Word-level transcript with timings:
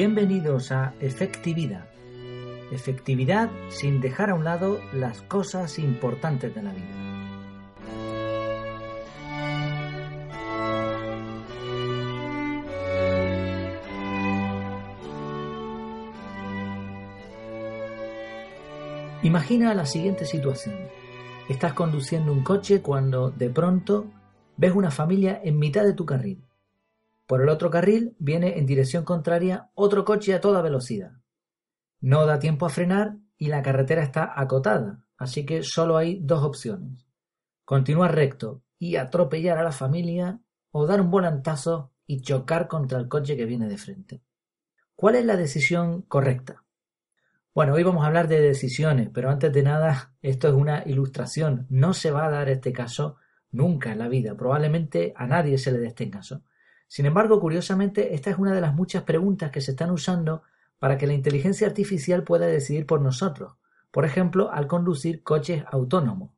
Bienvenidos 0.00 0.70
a 0.70 0.94
Efectividad. 1.00 1.88
Efectividad 2.70 3.50
sin 3.68 4.00
dejar 4.00 4.30
a 4.30 4.34
un 4.36 4.44
lado 4.44 4.78
las 4.92 5.22
cosas 5.22 5.76
importantes 5.80 6.54
de 6.54 6.62
la 6.62 6.72
vida. 6.72 6.86
Imagina 19.24 19.74
la 19.74 19.84
siguiente 19.84 20.26
situación. 20.26 20.76
Estás 21.48 21.72
conduciendo 21.72 22.32
un 22.32 22.44
coche 22.44 22.82
cuando 22.82 23.32
de 23.32 23.50
pronto 23.50 24.06
ves 24.56 24.70
una 24.76 24.92
familia 24.92 25.40
en 25.42 25.58
mitad 25.58 25.82
de 25.82 25.94
tu 25.94 26.06
carril. 26.06 26.47
Por 27.28 27.42
el 27.42 27.50
otro 27.50 27.70
carril 27.70 28.16
viene 28.18 28.58
en 28.58 28.64
dirección 28.64 29.04
contraria 29.04 29.70
otro 29.74 30.06
coche 30.06 30.32
a 30.32 30.40
toda 30.40 30.62
velocidad. 30.62 31.12
No 32.00 32.24
da 32.24 32.38
tiempo 32.38 32.64
a 32.64 32.70
frenar 32.70 33.18
y 33.36 33.48
la 33.48 33.62
carretera 33.62 34.02
está 34.02 34.32
acotada, 34.34 35.04
así 35.18 35.44
que 35.44 35.62
solo 35.62 35.98
hay 35.98 36.20
dos 36.22 36.42
opciones. 36.42 37.06
Continuar 37.66 38.14
recto 38.14 38.62
y 38.78 38.96
atropellar 38.96 39.58
a 39.58 39.62
la 39.62 39.72
familia 39.72 40.40
o 40.70 40.86
dar 40.86 41.02
un 41.02 41.10
volantazo 41.10 41.92
y 42.06 42.22
chocar 42.22 42.66
contra 42.66 42.98
el 42.98 43.08
coche 43.08 43.36
que 43.36 43.44
viene 43.44 43.68
de 43.68 43.76
frente. 43.76 44.22
¿Cuál 44.96 45.16
es 45.16 45.26
la 45.26 45.36
decisión 45.36 46.00
correcta? 46.00 46.64
Bueno, 47.54 47.74
hoy 47.74 47.82
vamos 47.82 48.04
a 48.04 48.06
hablar 48.06 48.28
de 48.28 48.40
decisiones, 48.40 49.10
pero 49.12 49.28
antes 49.28 49.52
de 49.52 49.62
nada, 49.62 50.14
esto 50.22 50.48
es 50.48 50.54
una 50.54 50.82
ilustración. 50.86 51.66
No 51.68 51.92
se 51.92 52.10
va 52.10 52.24
a 52.24 52.30
dar 52.30 52.48
este 52.48 52.72
caso 52.72 53.16
nunca 53.50 53.92
en 53.92 53.98
la 53.98 54.08
vida. 54.08 54.34
Probablemente 54.34 55.12
a 55.14 55.26
nadie 55.26 55.58
se 55.58 55.72
le 55.72 55.78
dé 55.78 55.88
este 55.88 56.08
caso. 56.08 56.42
Sin 56.88 57.04
embargo, 57.04 57.38
curiosamente, 57.38 58.14
esta 58.14 58.30
es 58.30 58.38
una 58.38 58.52
de 58.52 58.62
las 58.62 58.74
muchas 58.74 59.02
preguntas 59.02 59.50
que 59.50 59.60
se 59.60 59.72
están 59.72 59.90
usando 59.90 60.42
para 60.78 60.96
que 60.96 61.06
la 61.06 61.12
inteligencia 61.12 61.66
artificial 61.66 62.24
pueda 62.24 62.46
decidir 62.46 62.86
por 62.86 63.02
nosotros. 63.02 63.54
Por 63.90 64.04
ejemplo, 64.04 64.50
al 64.50 64.66
conducir 64.66 65.22
coches 65.22 65.64
autónomos. 65.70 66.30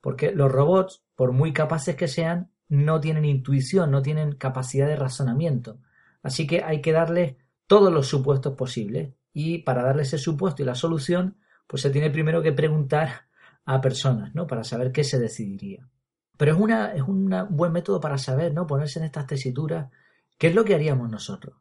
Porque 0.00 0.30
los 0.30 0.50
robots, 0.50 1.02
por 1.16 1.32
muy 1.32 1.52
capaces 1.52 1.96
que 1.96 2.06
sean, 2.06 2.50
no 2.68 3.00
tienen 3.00 3.24
intuición, 3.24 3.90
no 3.90 4.02
tienen 4.02 4.32
capacidad 4.32 4.86
de 4.86 4.96
razonamiento. 4.96 5.78
Así 6.22 6.46
que 6.46 6.62
hay 6.62 6.80
que 6.80 6.92
darles 6.92 7.36
todos 7.66 7.92
los 7.92 8.06
supuestos 8.06 8.54
posibles. 8.54 9.12
Y 9.32 9.58
para 9.58 9.82
darle 9.82 10.02
ese 10.02 10.18
supuesto 10.18 10.62
y 10.62 10.66
la 10.66 10.74
solución, 10.74 11.36
pues 11.66 11.82
se 11.82 11.90
tiene 11.90 12.10
primero 12.10 12.42
que 12.42 12.52
preguntar 12.52 13.26
a 13.64 13.80
personas, 13.80 14.34
¿no? 14.34 14.46
Para 14.46 14.62
saber 14.62 14.92
qué 14.92 15.02
se 15.02 15.18
decidiría. 15.18 15.88
Pero 16.36 16.52
es, 16.52 16.60
una, 16.60 16.92
es 16.92 17.02
un 17.02 17.32
buen 17.50 17.72
método 17.72 18.00
para 18.00 18.18
saber, 18.18 18.52
¿no? 18.52 18.66
Ponerse 18.66 18.98
en 18.98 19.06
estas 19.06 19.26
tesituras, 19.26 19.90
¿qué 20.38 20.48
es 20.48 20.54
lo 20.54 20.64
que 20.64 20.74
haríamos 20.74 21.10
nosotros? 21.10 21.56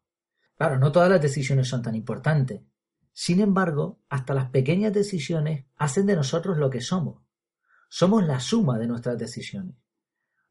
Claro, 0.57 0.77
no 0.77 0.91
todas 0.91 1.09
las 1.09 1.21
decisiones 1.21 1.67
son 1.67 1.81
tan 1.81 1.95
importantes. 1.95 2.61
Sin 3.13 3.39
embargo, 3.39 3.99
hasta 4.09 4.33
las 4.33 4.49
pequeñas 4.49 4.93
decisiones 4.93 5.65
hacen 5.77 6.05
de 6.05 6.15
nosotros 6.15 6.57
lo 6.57 6.69
que 6.69 6.81
somos. 6.81 7.21
Somos 7.87 8.25
la 8.25 8.39
suma 8.39 8.77
de 8.77 8.87
nuestras 8.87 9.17
decisiones. 9.17 9.75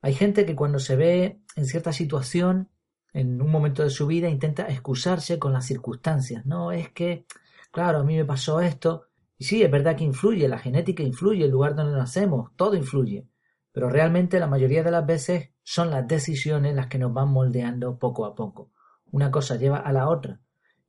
Hay 0.00 0.14
gente 0.14 0.46
que 0.46 0.56
cuando 0.56 0.78
se 0.78 0.96
ve 0.96 1.42
en 1.56 1.66
cierta 1.66 1.92
situación, 1.92 2.70
en 3.12 3.40
un 3.40 3.50
momento 3.50 3.82
de 3.82 3.90
su 3.90 4.06
vida, 4.06 4.28
intenta 4.28 4.66
excusarse 4.68 5.38
con 5.38 5.52
las 5.52 5.66
circunstancias. 5.66 6.46
No, 6.46 6.72
es 6.72 6.90
que, 6.90 7.26
claro, 7.70 8.00
a 8.00 8.04
mí 8.04 8.16
me 8.16 8.24
pasó 8.24 8.60
esto. 8.60 9.08
Y 9.36 9.44
sí, 9.44 9.62
es 9.62 9.70
verdad 9.70 9.96
que 9.96 10.04
influye, 10.04 10.48
la 10.48 10.58
genética 10.58 11.02
influye, 11.02 11.44
el 11.44 11.50
lugar 11.50 11.74
donde 11.74 11.96
nacemos, 11.96 12.50
todo 12.56 12.74
influye 12.74 13.26
pero 13.74 13.90
realmente 13.90 14.38
la 14.38 14.46
mayoría 14.46 14.84
de 14.84 14.92
las 14.92 15.04
veces 15.04 15.50
son 15.64 15.90
las 15.90 16.06
decisiones 16.06 16.76
las 16.76 16.86
que 16.86 16.96
nos 16.96 17.12
van 17.12 17.30
moldeando 17.30 17.98
poco 17.98 18.24
a 18.24 18.36
poco. 18.36 18.70
Una 19.10 19.32
cosa 19.32 19.56
lleva 19.56 19.78
a 19.78 19.92
la 19.92 20.08
otra. 20.08 20.40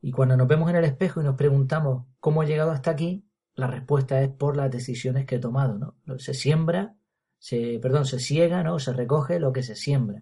Y 0.04 0.12
cuando 0.12 0.38
nos 0.38 0.48
vemos 0.48 0.70
en 0.70 0.76
el 0.76 0.86
espejo 0.86 1.20
y 1.20 1.24
nos 1.24 1.36
preguntamos 1.36 2.06
cómo 2.20 2.44
he 2.44 2.46
llegado 2.46 2.70
hasta 2.70 2.92
aquí, 2.92 3.28
la 3.56 3.66
respuesta 3.66 4.22
es 4.22 4.30
por 4.30 4.56
las 4.56 4.70
decisiones 4.70 5.26
que 5.26 5.38
he 5.38 5.40
tomado, 5.40 5.80
¿no? 5.80 6.20
Se 6.20 6.36
siembra, 6.36 6.96
se, 7.40 7.80
perdón, 7.82 8.06
se 8.06 8.20
ciega, 8.20 8.62
¿no? 8.62 8.78
Se 8.78 8.94
recoge 8.94 9.40
lo 9.40 9.52
que 9.52 9.64
se 9.64 9.76
siembra. 9.76 10.22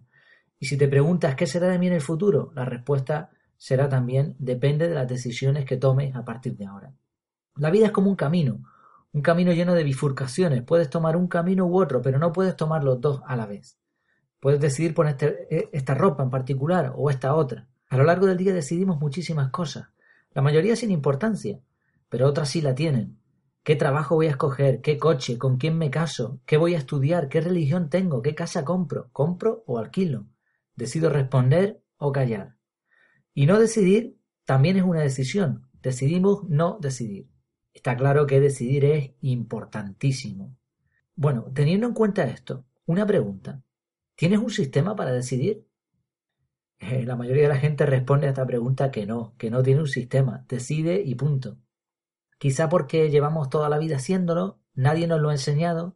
Y 0.57 0.67
si 0.67 0.77
te 0.77 0.87
preguntas 0.87 1.35
qué 1.35 1.47
será 1.47 1.67
de 1.67 1.79
mí 1.79 1.87
en 1.87 1.93
el 1.93 2.01
futuro, 2.01 2.53
la 2.55 2.63
respuesta 2.63 3.31
será 3.57 3.89
también 3.89 4.37
depende 4.39 4.87
de 4.87 4.95
las 4.95 5.09
decisiones 5.09 5.65
que 5.65 5.75
tomes 5.75 6.15
a 6.15 6.23
partir 6.23 6.55
de 6.55 6.65
ahora. 6.65 6.93
La 7.57 7.71
vida 7.71 7.87
es 7.87 7.91
como 7.91 8.09
un 8.09 8.15
camino, 8.15 8.63
un 9.13 9.21
camino 9.21 9.53
lleno 9.53 9.73
de 9.73 9.83
bifurcaciones. 9.83 10.63
Puedes 10.63 10.89
tomar 10.89 11.15
un 11.15 11.27
camino 11.27 11.65
u 11.65 11.79
otro, 11.79 12.01
pero 12.01 12.19
no 12.19 12.31
puedes 12.31 12.55
tomar 12.55 12.83
los 12.83 12.99
dos 12.99 13.21
a 13.25 13.35
la 13.35 13.45
vez. 13.45 13.79
Puedes 14.39 14.59
decidir 14.59 14.93
poner 14.93 15.15
e, 15.49 15.69
esta 15.71 15.93
ropa 15.93 16.23
en 16.23 16.29
particular 16.29 16.93
o 16.95 17.09
esta 17.09 17.35
otra. 17.35 17.69
A 17.89 17.97
lo 17.97 18.03
largo 18.03 18.25
del 18.25 18.37
día 18.37 18.53
decidimos 18.53 18.99
muchísimas 18.99 19.51
cosas, 19.51 19.89
la 20.33 20.41
mayoría 20.41 20.75
sin 20.75 20.89
importancia, 20.89 21.61
pero 22.09 22.27
otras 22.27 22.49
sí 22.49 22.61
la 22.61 22.73
tienen. 22.73 23.19
¿Qué 23.63 23.75
trabajo 23.75 24.15
voy 24.15 24.25
a 24.27 24.31
escoger? 24.31 24.81
¿Qué 24.81 24.97
coche? 24.97 25.37
¿Con 25.37 25.57
quién 25.57 25.77
me 25.77 25.89
caso? 25.91 26.41
¿Qué 26.45 26.57
voy 26.57 26.73
a 26.75 26.79
estudiar? 26.79 27.29
¿Qué 27.29 27.39
religión 27.39 27.89
tengo? 27.89 28.21
¿Qué 28.21 28.35
casa 28.35 28.65
compro? 28.65 29.09
¿Compro 29.13 29.63
o 29.67 29.77
alquilo? 29.77 30.25
¿Decido 30.75 31.09
responder 31.09 31.81
o 31.97 32.11
callar? 32.11 32.57
Y 33.33 33.45
no 33.45 33.59
decidir 33.59 34.17
también 34.43 34.75
es 34.75 34.83
una 34.83 35.01
decisión. 35.01 35.69
Decidimos 35.81 36.43
no 36.49 36.77
decidir. 36.81 37.32
Está 37.73 37.97
claro 37.97 38.27
que 38.27 38.39
decidir 38.39 38.85
es 38.85 39.11
importantísimo. 39.21 40.55
Bueno, 41.15 41.51
teniendo 41.53 41.87
en 41.87 41.93
cuenta 41.93 42.23
esto, 42.23 42.65
una 42.85 43.05
pregunta. 43.05 43.63
¿Tienes 44.15 44.39
un 44.39 44.51
sistema 44.51 44.95
para 44.95 45.11
decidir? 45.11 45.65
Eh, 46.79 47.05
la 47.05 47.15
mayoría 47.15 47.43
de 47.43 47.49
la 47.49 47.57
gente 47.57 47.85
responde 47.85 48.27
a 48.27 48.31
esta 48.31 48.45
pregunta 48.45 48.91
que 48.91 49.05
no, 49.05 49.35
que 49.37 49.49
no 49.49 49.63
tiene 49.63 49.81
un 49.81 49.87
sistema, 49.87 50.45
decide 50.47 51.01
y 51.01 51.15
punto. 51.15 51.57
Quizá 52.37 52.67
porque 52.69 53.09
llevamos 53.09 53.49
toda 53.49 53.69
la 53.69 53.77
vida 53.77 53.95
haciéndolo, 53.95 54.59
nadie 54.73 55.07
nos 55.07 55.21
lo 55.21 55.29
ha 55.29 55.33
enseñado 55.33 55.95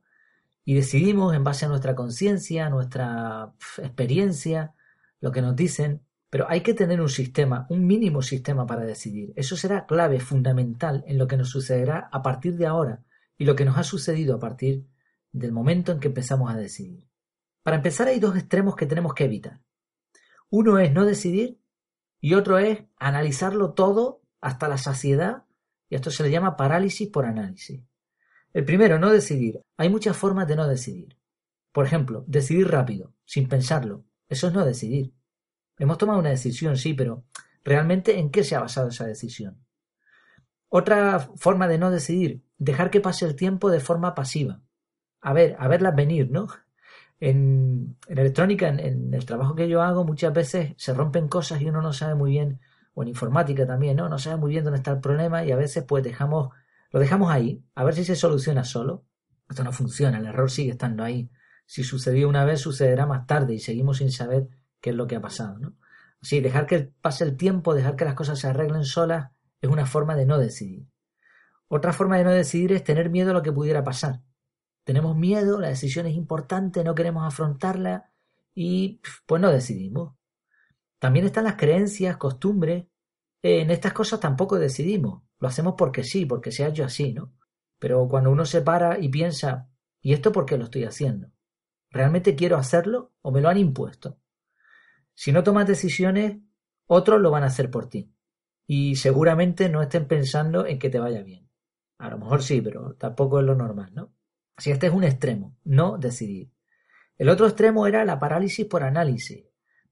y 0.64 0.76
decidimos 0.76 1.36
en 1.36 1.44
base 1.44 1.66
a 1.66 1.70
nuestra 1.70 1.96
conciencia, 1.96 2.70
nuestra 2.70 3.54
experiencia, 3.78 4.74
lo 5.20 5.32
que 5.32 5.42
nos 5.42 5.56
dicen, 5.56 6.07
pero 6.30 6.50
hay 6.50 6.62
que 6.62 6.74
tener 6.74 7.00
un 7.02 7.10
sistema, 7.10 7.66
un 7.70 7.86
mínimo 7.86 8.22
sistema 8.22 8.66
para 8.66 8.84
decidir. 8.84 9.34
Eso 9.36 9.56
será 9.56 9.86
clave, 9.86 10.20
fundamental 10.20 11.04
en 11.08 11.18
lo 11.18 11.28
que 11.28 11.38
nos 11.38 11.50
sucederá 11.50 12.10
a 12.12 12.22
partir 12.22 12.58
de 12.58 12.68
ahora 12.68 13.04
y 13.38 13.46
lo 13.46 13.56
que 13.56 13.66
nos 13.66 13.78
ha 13.78 13.84
sucedido 13.84 14.36
a 14.36 14.40
partir 14.40 14.86
del 15.32 15.52
momento 15.52 15.92
en 15.92 16.00
que 16.00 16.08
empezamos 16.08 16.52
a 16.52 16.58
decidir. 16.58 17.08
Para 17.64 17.78
empezar 17.78 18.08
hay 18.08 18.20
dos 18.20 18.36
extremos 18.36 18.76
que 18.76 18.86
tenemos 18.86 19.14
que 19.14 19.26
evitar. 19.26 19.62
Uno 20.50 20.80
es 20.80 20.94
no 20.94 21.06
decidir 21.06 21.60
y 22.20 22.34
otro 22.34 22.58
es 22.58 22.84
analizarlo 22.98 23.74
todo 23.74 24.22
hasta 24.42 24.68
la 24.68 24.78
saciedad 24.78 25.44
y 25.90 25.96
esto 25.96 26.12
se 26.12 26.24
le 26.24 26.32
llama 26.32 26.58
parálisis 26.58 27.10
por 27.10 27.26
análisis. 27.26 27.82
El 28.54 28.66
primero, 28.66 29.00
no 29.00 29.12
decidir. 29.12 29.62
Hay 29.78 29.90
muchas 29.90 30.18
formas 30.18 30.48
de 30.48 30.56
no 30.56 30.68
decidir. 30.68 31.18
Por 31.72 31.86
ejemplo, 31.86 32.24
decidir 32.28 32.70
rápido, 32.70 33.14
sin 33.26 33.48
pensarlo. 33.48 34.04
Eso 34.30 34.48
es 34.48 34.54
no 34.54 34.66
decidir. 34.66 35.14
Hemos 35.78 35.98
tomado 35.98 36.20
una 36.20 36.30
decisión, 36.30 36.78
sí, 36.78 36.94
pero 36.94 37.24
¿realmente 37.64 38.20
en 38.20 38.32
qué 38.32 38.44
se 38.44 38.56
ha 38.56 38.62
basado 38.62 38.90
esa 38.90 39.06
decisión? 39.06 39.64
Otra 40.70 41.20
forma 41.36 41.68
de 41.68 41.78
no 41.78 41.92
decidir, 41.92 42.44
dejar 42.58 42.90
que 42.90 43.00
pase 43.00 43.26
el 43.26 43.36
tiempo 43.36 43.70
de 43.70 43.80
forma 43.80 44.16
pasiva. 44.16 44.62
A 45.22 45.34
ver, 45.34 45.56
a 45.60 45.68
verlas 45.68 45.96
venir, 45.96 46.30
¿no? 46.30 46.48
En, 47.20 47.98
electrónica, 48.08 48.68
en, 48.68 49.14
el 49.14 49.26
trabajo 49.26 49.56
que 49.56 49.70
yo 49.70 49.82
hago, 49.82 50.04
muchas 50.04 50.34
veces 50.34 50.74
se 50.78 50.94
rompen 50.94 51.28
cosas 51.28 51.62
y 51.62 51.70
uno 51.70 51.82
no 51.82 51.94
sabe 51.94 52.16
muy 52.16 52.32
bien, 52.32 52.60
o 52.94 53.04
en 53.04 53.10
informática 53.10 53.66
también, 53.66 53.98
¿no? 53.98 54.10
No 54.10 54.20
sabe 54.20 54.38
muy 54.38 54.52
bien 54.52 54.64
dónde 54.64 54.78
está 54.78 54.92
el 54.92 55.00
problema 55.00 55.46
y 55.46 55.52
a 55.52 55.56
veces 55.56 55.84
pues 55.84 56.04
dejamos, 56.04 56.50
lo 56.92 57.00
dejamos 57.00 57.32
ahí, 57.32 57.64
a 57.76 57.84
ver 57.84 57.96
si 57.96 58.04
se 58.04 58.16
soluciona 58.16 58.64
solo. 58.64 59.06
Esto 59.50 59.64
no 59.64 59.72
funciona, 59.72 60.18
el 60.18 60.26
error 60.26 60.52
sigue 60.52 60.72
estando 60.72 61.04
ahí. 61.04 61.30
Si 61.66 61.84
sucedió 61.84 62.28
una 62.28 62.44
vez, 62.46 62.62
sucederá 62.62 63.06
más 63.06 63.26
tarde 63.26 63.54
y 63.54 63.60
seguimos 63.60 63.98
sin 63.98 64.12
saber 64.12 64.50
es 64.90 64.96
lo 64.96 65.08
que 65.08 65.16
ha 65.16 65.22
pasado, 65.22 65.60
¿no? 65.60 65.76
Dejar 66.30 66.66
que 66.66 66.92
pase 67.02 67.24
el 67.24 67.38
tiempo, 67.38 67.76
dejar 67.76 67.96
que 67.96 68.06
las 68.06 68.16
cosas 68.16 68.40
se 68.40 68.48
arreglen 68.48 68.84
solas, 68.84 69.32
es 69.62 69.70
una 69.70 69.86
forma 69.86 70.16
de 70.16 70.26
no 70.26 70.38
decidir. 70.38 70.88
Otra 71.68 71.94
forma 71.94 72.18
de 72.18 72.24
no 72.24 72.32
decidir 72.32 72.72
es 72.72 72.84
tener 72.84 73.10
miedo 73.10 73.32
a 73.32 73.34
lo 73.34 73.44
que 73.44 73.52
pudiera 73.52 73.84
pasar. 73.84 74.22
Tenemos 74.84 75.18
miedo, 75.18 75.60
la 75.60 75.68
decisión 75.68 76.06
es 76.06 76.16
importante, 76.16 76.84
no 76.84 76.96
queremos 76.96 77.26
afrontarla 77.26 78.12
y 78.54 79.02
pues 79.26 79.42
no 79.42 79.52
decidimos. 79.52 80.16
También 81.00 81.26
están 81.26 81.44
las 81.44 81.56
creencias, 81.56 82.18
costumbres. 82.18 82.88
En 83.42 83.70
estas 83.70 83.94
cosas 83.94 84.20
tampoco 84.20 84.58
decidimos. 84.58 85.24
Lo 85.40 85.48
hacemos 85.48 85.76
porque 85.78 86.04
sí, 86.04 86.26
porque 86.26 86.52
se 86.52 86.64
ha 86.64 86.70
hecho 86.70 86.86
así, 86.86 87.14
¿no? 87.14 87.34
Pero 87.80 88.08
cuando 88.08 88.32
uno 88.32 88.46
se 88.46 88.62
para 88.62 88.98
y 88.98 89.10
piensa, 89.10 89.70
¿y 90.02 90.14
esto 90.14 90.32
por 90.32 90.46
qué 90.46 90.58
lo 90.58 90.66
estoy 90.66 90.86
haciendo? 90.86 91.32
¿Realmente 91.92 92.36
quiero 92.36 92.58
hacerlo 92.58 93.14
o 93.22 93.32
me 93.32 93.42
lo 93.42 93.50
han 93.50 93.58
impuesto? 93.58 94.18
Si 95.20 95.32
no 95.32 95.44
tomas 95.44 95.66
decisiones, 95.66 96.38
otros 96.86 97.20
lo 97.20 97.32
van 97.32 97.42
a 97.42 97.48
hacer 97.48 97.72
por 97.72 97.90
ti. 97.90 98.14
Y 98.68 98.98
seguramente 98.98 99.68
no 99.68 99.82
estén 99.82 100.08
pensando 100.08 100.68
en 100.68 100.78
que 100.78 100.92
te 100.92 101.00
vaya 101.00 101.24
bien. 101.24 101.50
A 101.98 102.12
lo 102.12 102.20
mejor 102.20 102.44
sí, 102.44 102.62
pero 102.62 102.94
tampoco 102.94 103.40
es 103.40 103.46
lo 103.48 103.56
normal, 103.56 103.90
¿no? 103.96 104.14
Si 104.60 104.70
este 104.70 104.86
es 104.86 104.94
un 104.94 105.04
extremo, 105.04 105.58
no 105.64 105.98
decidir. 105.98 106.52
El 107.18 107.30
otro 107.30 107.48
extremo 107.48 107.88
era 107.88 108.06
la 108.06 108.20
parálisis 108.20 108.68
por 108.68 108.84
análisis. 108.84 109.44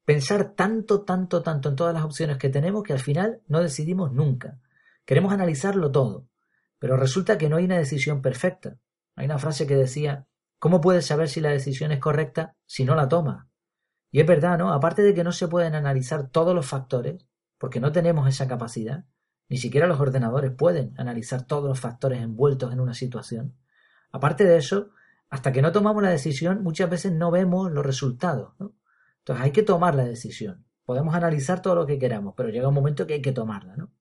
pensar 0.05 0.53
tanto, 0.53 1.01
tanto, 1.01 1.41
tanto 1.41 1.69
en 1.69 1.75
todas 1.75 1.95
las 1.95 2.03
opciones 2.03 2.37
que 2.37 2.49
tenemos 2.49 2.83
que 2.83 2.93
al 2.93 2.99
final 2.99 3.41
no 3.47 3.63
decidimos 3.63 4.13
nunca. 4.13 4.59
Queremos 5.05 5.33
analizarlo 5.33 5.91
todo, 5.91 6.27
pero 6.77 6.97
resulta 6.97 7.39
que 7.39 7.49
no 7.49 7.57
hay 7.57 7.65
una 7.65 7.79
decisión 7.79 8.21
perfecta. 8.21 8.77
Hay 9.15 9.25
una 9.25 9.39
frase 9.39 9.65
que 9.65 9.75
decía, 9.75 10.27
¿cómo 10.59 10.81
puedes 10.81 11.07
saber 11.07 11.29
si 11.29 11.41
la 11.41 11.49
decisión 11.49 11.91
es 11.91 11.99
correcta 11.99 12.55
si 12.67 12.85
no 12.85 12.93
la 12.93 13.09
tomas? 13.09 13.47
Y 14.15 14.21
es 14.21 14.25
verdad, 14.25 14.57
¿no? 14.57 14.71
Aparte 14.71 15.01
de 15.01 15.13
que 15.13 15.25
no 15.25 15.33
se 15.33 15.49
pueden 15.49 15.75
analizar 15.75 16.29
todos 16.29 16.55
los 16.55 16.65
factores, 16.65 17.27
porque 17.57 17.81
no 17.81 17.91
tenemos 17.91 18.29
esa 18.29 18.47
capacidad, 18.47 19.03
ni 19.49 19.57
siquiera 19.57 19.87
los 19.87 19.99
ordenadores 19.99 20.51
pueden 20.51 20.93
analizar 20.97 21.45
todos 21.45 21.67
los 21.67 21.81
factores 21.81 22.21
envueltos 22.21 22.71
en 22.71 22.79
una 22.79 22.93
situación. 22.93 23.57
Aparte 24.13 24.45
de 24.45 24.55
eso, 24.55 24.91
hasta 25.29 25.51
que 25.51 25.61
no 25.61 25.73
tomamos 25.73 26.01
la 26.01 26.11
decisión, 26.11 26.63
muchas 26.63 26.89
veces 26.89 27.11
no 27.11 27.29
vemos 27.29 27.69
los 27.69 27.85
resultados. 27.85 28.53
Entonces 29.17 29.43
hay 29.43 29.51
que 29.51 29.63
tomar 29.63 29.95
la 29.95 30.05
decisión. 30.05 30.65
Podemos 30.85 31.13
analizar 31.13 31.61
todo 31.61 31.75
lo 31.75 31.85
que 31.85 31.99
queramos, 31.99 32.35
pero 32.37 32.47
llega 32.47 32.69
un 32.69 32.73
momento 32.73 33.05
que 33.05 33.15
hay 33.15 33.21
que 33.21 33.33
tomarla. 33.33 33.75
¿no? 33.75 33.91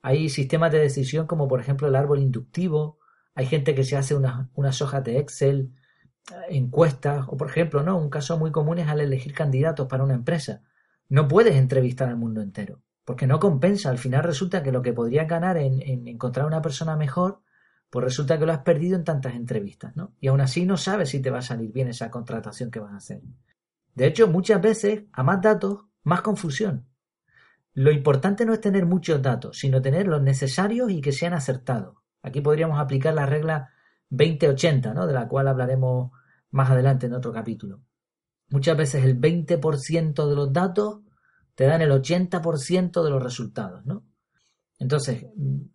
Hay 0.00 0.30
sistemas 0.30 0.72
de 0.72 0.78
decisión 0.78 1.26
como 1.26 1.48
por 1.48 1.60
ejemplo 1.60 1.86
el 1.86 1.96
árbol 1.96 2.20
inductivo, 2.20 2.98
hay 3.34 3.44
gente 3.44 3.74
que 3.74 3.84
se 3.84 3.98
hace 3.98 4.14
unas, 4.14 4.48
unas 4.54 4.80
hojas 4.80 5.04
de 5.04 5.18
Excel, 5.18 5.74
encuestas, 6.48 7.26
o 7.28 7.36
por 7.36 7.48
ejemplo, 7.48 7.82
¿no? 7.82 7.98
un 7.98 8.10
caso 8.10 8.38
muy 8.38 8.50
común 8.50 8.78
es 8.78 8.88
al 8.88 9.00
elegir 9.00 9.32
candidatos 9.32 9.86
para 9.86 10.04
una 10.04 10.14
empresa. 10.14 10.62
No 11.08 11.28
puedes 11.28 11.56
entrevistar 11.56 12.08
al 12.08 12.16
mundo 12.16 12.40
entero, 12.40 12.82
porque 13.04 13.26
no 13.26 13.40
compensa. 13.40 13.90
Al 13.90 13.98
final 13.98 14.22
resulta 14.22 14.62
que 14.62 14.72
lo 14.72 14.82
que 14.82 14.92
podrías 14.92 15.28
ganar 15.28 15.56
en, 15.56 15.82
en 15.82 16.06
encontrar 16.06 16.46
una 16.46 16.62
persona 16.62 16.96
mejor, 16.96 17.42
pues 17.90 18.04
resulta 18.04 18.38
que 18.38 18.46
lo 18.46 18.52
has 18.52 18.60
perdido 18.60 18.96
en 18.96 19.04
tantas 19.04 19.34
entrevistas, 19.34 19.96
¿no? 19.96 20.14
Y 20.20 20.28
aún 20.28 20.40
así 20.40 20.64
no 20.64 20.76
sabes 20.76 21.08
si 21.08 21.20
te 21.20 21.30
va 21.30 21.38
a 21.38 21.42
salir 21.42 21.72
bien 21.72 21.88
esa 21.88 22.10
contratación 22.10 22.70
que 22.70 22.78
vas 22.78 22.92
a 22.92 22.98
hacer. 22.98 23.20
De 23.94 24.06
hecho, 24.06 24.28
muchas 24.28 24.62
veces, 24.62 25.02
a 25.12 25.24
más 25.24 25.42
datos, 25.42 25.86
más 26.04 26.22
confusión. 26.22 26.86
Lo 27.74 27.90
importante 27.90 28.46
no 28.46 28.52
es 28.52 28.60
tener 28.60 28.86
muchos 28.86 29.20
datos, 29.22 29.58
sino 29.58 29.82
tener 29.82 30.06
los 30.06 30.22
necesarios 30.22 30.90
y 30.90 31.00
que 31.00 31.12
sean 31.12 31.34
acertados. 31.34 31.96
Aquí 32.22 32.40
podríamos 32.40 32.78
aplicar 32.78 33.14
la 33.14 33.26
regla 33.26 33.70
20-80, 34.10 34.94
¿no? 34.94 35.06
de 35.06 35.12
la 35.12 35.28
cual 35.28 35.48
hablaremos 35.48 36.12
más 36.50 36.70
adelante 36.70 37.06
en 37.06 37.14
otro 37.14 37.32
capítulo. 37.32 37.80
Muchas 38.48 38.76
veces 38.76 39.04
el 39.04 39.20
20% 39.20 40.28
de 40.28 40.34
los 40.34 40.52
datos 40.52 41.00
te 41.54 41.64
dan 41.64 41.82
el 41.82 41.90
80% 41.90 43.02
de 43.04 43.10
los 43.10 43.22
resultados, 43.22 43.84
¿no? 43.86 44.04
Entonces, 44.78 45.26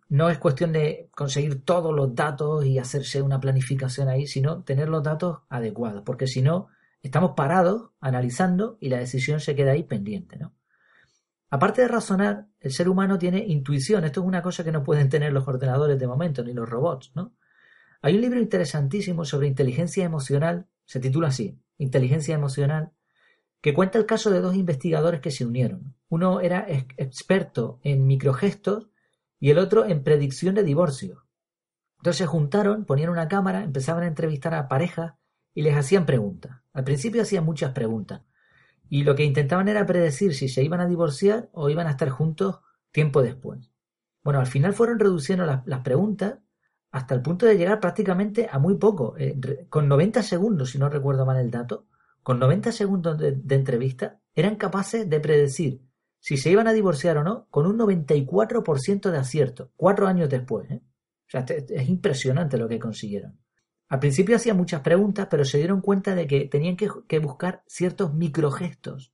no 0.08 0.30
es 0.30 0.38
cuestión 0.38 0.72
de 0.72 1.08
conseguir 1.12 1.64
todos 1.64 1.94
los 1.94 2.12
datos 2.14 2.66
y 2.66 2.78
hacerse 2.78 3.22
una 3.22 3.38
planificación 3.38 4.08
ahí, 4.08 4.26
sino 4.26 4.64
tener 4.64 4.88
los 4.88 5.02
datos 5.04 5.42
adecuados, 5.48 6.02
porque 6.04 6.26
si 6.26 6.42
no, 6.42 6.68
Estamos 7.06 7.34
parados, 7.36 7.90
analizando, 8.00 8.78
y 8.80 8.88
la 8.88 8.98
decisión 8.98 9.38
se 9.38 9.54
queda 9.54 9.70
ahí 9.70 9.84
pendiente, 9.84 10.38
¿no? 10.38 10.56
Aparte 11.50 11.82
de 11.82 11.86
razonar, 11.86 12.48
el 12.58 12.72
ser 12.72 12.88
humano 12.88 13.16
tiene 13.16 13.38
intuición. 13.46 14.04
Esto 14.04 14.22
es 14.22 14.26
una 14.26 14.42
cosa 14.42 14.64
que 14.64 14.72
no 14.72 14.82
pueden 14.82 15.08
tener 15.08 15.32
los 15.32 15.46
ordenadores 15.46 16.00
de 16.00 16.06
momento, 16.08 16.42
ni 16.42 16.52
los 16.52 16.68
robots, 16.68 17.12
¿no? 17.14 17.36
Hay 18.02 18.14
un 18.14 18.20
libro 18.20 18.40
interesantísimo 18.40 19.24
sobre 19.24 19.48
inteligencia 19.48 20.04
emocional, 20.04 20.66
se 20.84 21.00
titula 21.00 21.28
así, 21.28 21.58
Inteligencia 21.78 22.34
emocional, 22.34 22.92
que 23.60 23.74
cuenta 23.74 23.98
el 23.98 24.06
caso 24.06 24.30
de 24.30 24.40
dos 24.40 24.56
investigadores 24.56 25.20
que 25.20 25.30
se 25.30 25.44
unieron. 25.44 25.94
Uno 26.08 26.40
era 26.40 26.66
experto 26.68 27.80
en 27.82 28.06
microgestos 28.06 28.88
y 29.38 29.50
el 29.50 29.58
otro 29.58 29.84
en 29.84 30.02
predicción 30.02 30.54
de 30.54 30.62
divorcio. 30.62 31.26
Entonces 31.98 32.18
se 32.18 32.26
juntaron, 32.26 32.84
ponían 32.84 33.10
una 33.10 33.28
cámara, 33.28 33.62
empezaban 33.62 34.04
a 34.04 34.06
entrevistar 34.06 34.54
a 34.54 34.68
parejas 34.68 35.14
y 35.52 35.62
les 35.62 35.76
hacían 35.76 36.06
preguntas. 36.06 36.62
Al 36.72 36.84
principio 36.84 37.22
hacían 37.22 37.44
muchas 37.44 37.72
preguntas 37.72 38.22
y 38.88 39.02
lo 39.02 39.14
que 39.14 39.24
intentaban 39.24 39.68
era 39.68 39.86
predecir 39.86 40.34
si 40.34 40.48
se 40.48 40.62
iban 40.62 40.80
a 40.80 40.86
divorciar 40.86 41.48
o 41.52 41.70
iban 41.70 41.86
a 41.86 41.90
estar 41.90 42.08
juntos 42.08 42.60
tiempo 42.92 43.22
después. 43.22 43.70
Bueno, 44.22 44.40
al 44.40 44.46
final 44.46 44.74
fueron 44.74 44.98
reduciendo 44.98 45.44
las, 45.44 45.80
preguntas 45.80 46.38
hasta 46.90 47.14
el 47.14 47.22
punto 47.22 47.46
de 47.46 47.56
llegar 47.56 47.80
prácticamente 47.80 48.48
a 48.50 48.58
muy 48.58 48.76
poco, 48.76 49.14
eh, 49.18 49.66
con 49.68 49.88
90 49.88 50.22
segundos, 50.22 50.70
si 50.70 50.78
no 50.78 50.88
recuerdo 50.88 51.26
mal 51.26 51.36
el 51.38 51.50
dato, 51.50 51.86
con 52.22 52.38
90 52.38 52.72
segundos 52.72 53.18
de, 53.18 53.54
entrevista, 53.54 54.18
eran 54.34 54.56
capaces 54.56 55.08
de 55.08 55.20
predecir 55.20 55.82
si 56.18 56.36
se 56.36 56.50
iban 56.50 56.66
a 56.66 56.72
divorciar 56.72 57.18
o 57.18 57.22
no 57.22 57.46
con 57.50 57.66
un 57.66 57.78
94% 57.78 59.10
de 59.10 59.18
acierto, 59.18 59.70
cuatro 59.76 60.08
años 60.08 60.28
después. 60.28 60.68
¿eh? 60.70 60.82
Es 61.32 61.88
impresionante 61.88 62.58
lo 62.58 62.68
que 62.68 62.80
consiguieron. 62.80 63.38
Al 63.88 64.00
principio 64.00 64.34
hacían 64.34 64.56
muchas 64.56 64.80
preguntas, 64.80 65.28
pero 65.30 65.44
se 65.44 65.58
dieron 65.58 65.80
cuenta 65.80 66.14
de 66.14 66.26
que 66.26 66.46
tenían 66.46 66.76
que, 66.76 67.18
buscar 67.20 67.62
ciertos 67.66 68.12
microgestos. 68.14 69.12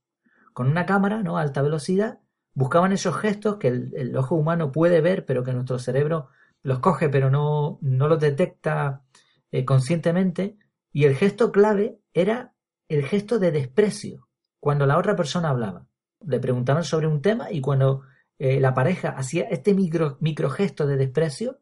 Con 0.51 0.67
una 0.67 0.85
cámara 0.85 1.21
¿no? 1.21 1.37
a 1.37 1.41
alta 1.41 1.61
velocidad, 1.61 2.19
buscaban 2.55 2.91
esos 2.91 3.15
gestos 3.15 3.57
que 3.57 3.67
el, 3.67 4.17
ojo 4.17 4.35
humano 4.35 4.71
puede 4.71 5.01
ver, 5.01 5.25
pero 5.25 5.43
que 5.43 5.53
nuestro 5.53 5.77
cerebro 5.77 6.29
los 6.63 6.79
coge, 6.79 7.09
pero 7.09 7.29
no, 7.29 7.77
no 7.81 8.07
los 8.07 8.19
detecta 8.19 9.03
eh, 9.51 9.63
conscientemente. 9.65 10.57
Y 10.91 11.05
el 11.05 11.15
gesto 11.15 11.51
clave 11.51 11.99
era 12.13 12.55
el 12.87 13.05
gesto 13.05 13.39
de 13.39 13.51
desprecio, 13.51 14.27
cuando 14.59 14.85
la 14.85 14.97
otra 14.97 15.15
persona 15.15 15.49
hablaba. 15.49 15.87
Le 16.25 16.39
preguntaban 16.39 16.83
sobre 16.83 17.07
un 17.07 17.21
tema 17.21 17.51
y 17.51 17.61
cuando 17.61 18.03
eh, 18.39 18.59
la 18.59 18.73
pareja 18.73 19.09
hacía 19.09 19.43
este 19.43 19.73
micro, 19.73 20.17
microgesto 20.21 20.87
de 20.87 20.97
desprecio, 20.97 21.59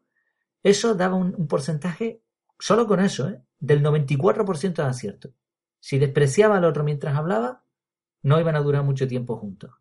eso 0.62 0.94
daba 0.94 1.16
un 1.16 1.46
porcentaje 1.48 2.22
Solo 2.62 2.86
con 2.86 3.00
eso, 3.00 3.28
¿eh? 3.28 3.42
del 3.58 3.82
94% 3.82 4.74
de 4.74 4.82
acierto. 4.84 5.34
Si 5.80 5.98
despreciaba 5.98 6.58
al 6.58 6.64
otro 6.64 6.84
mientras 6.84 7.16
hablaba, 7.16 7.64
no 8.22 8.38
iban 8.38 8.54
a 8.54 8.60
durar 8.60 8.84
mucho 8.84 9.08
tiempo 9.08 9.36
juntos. 9.36 9.72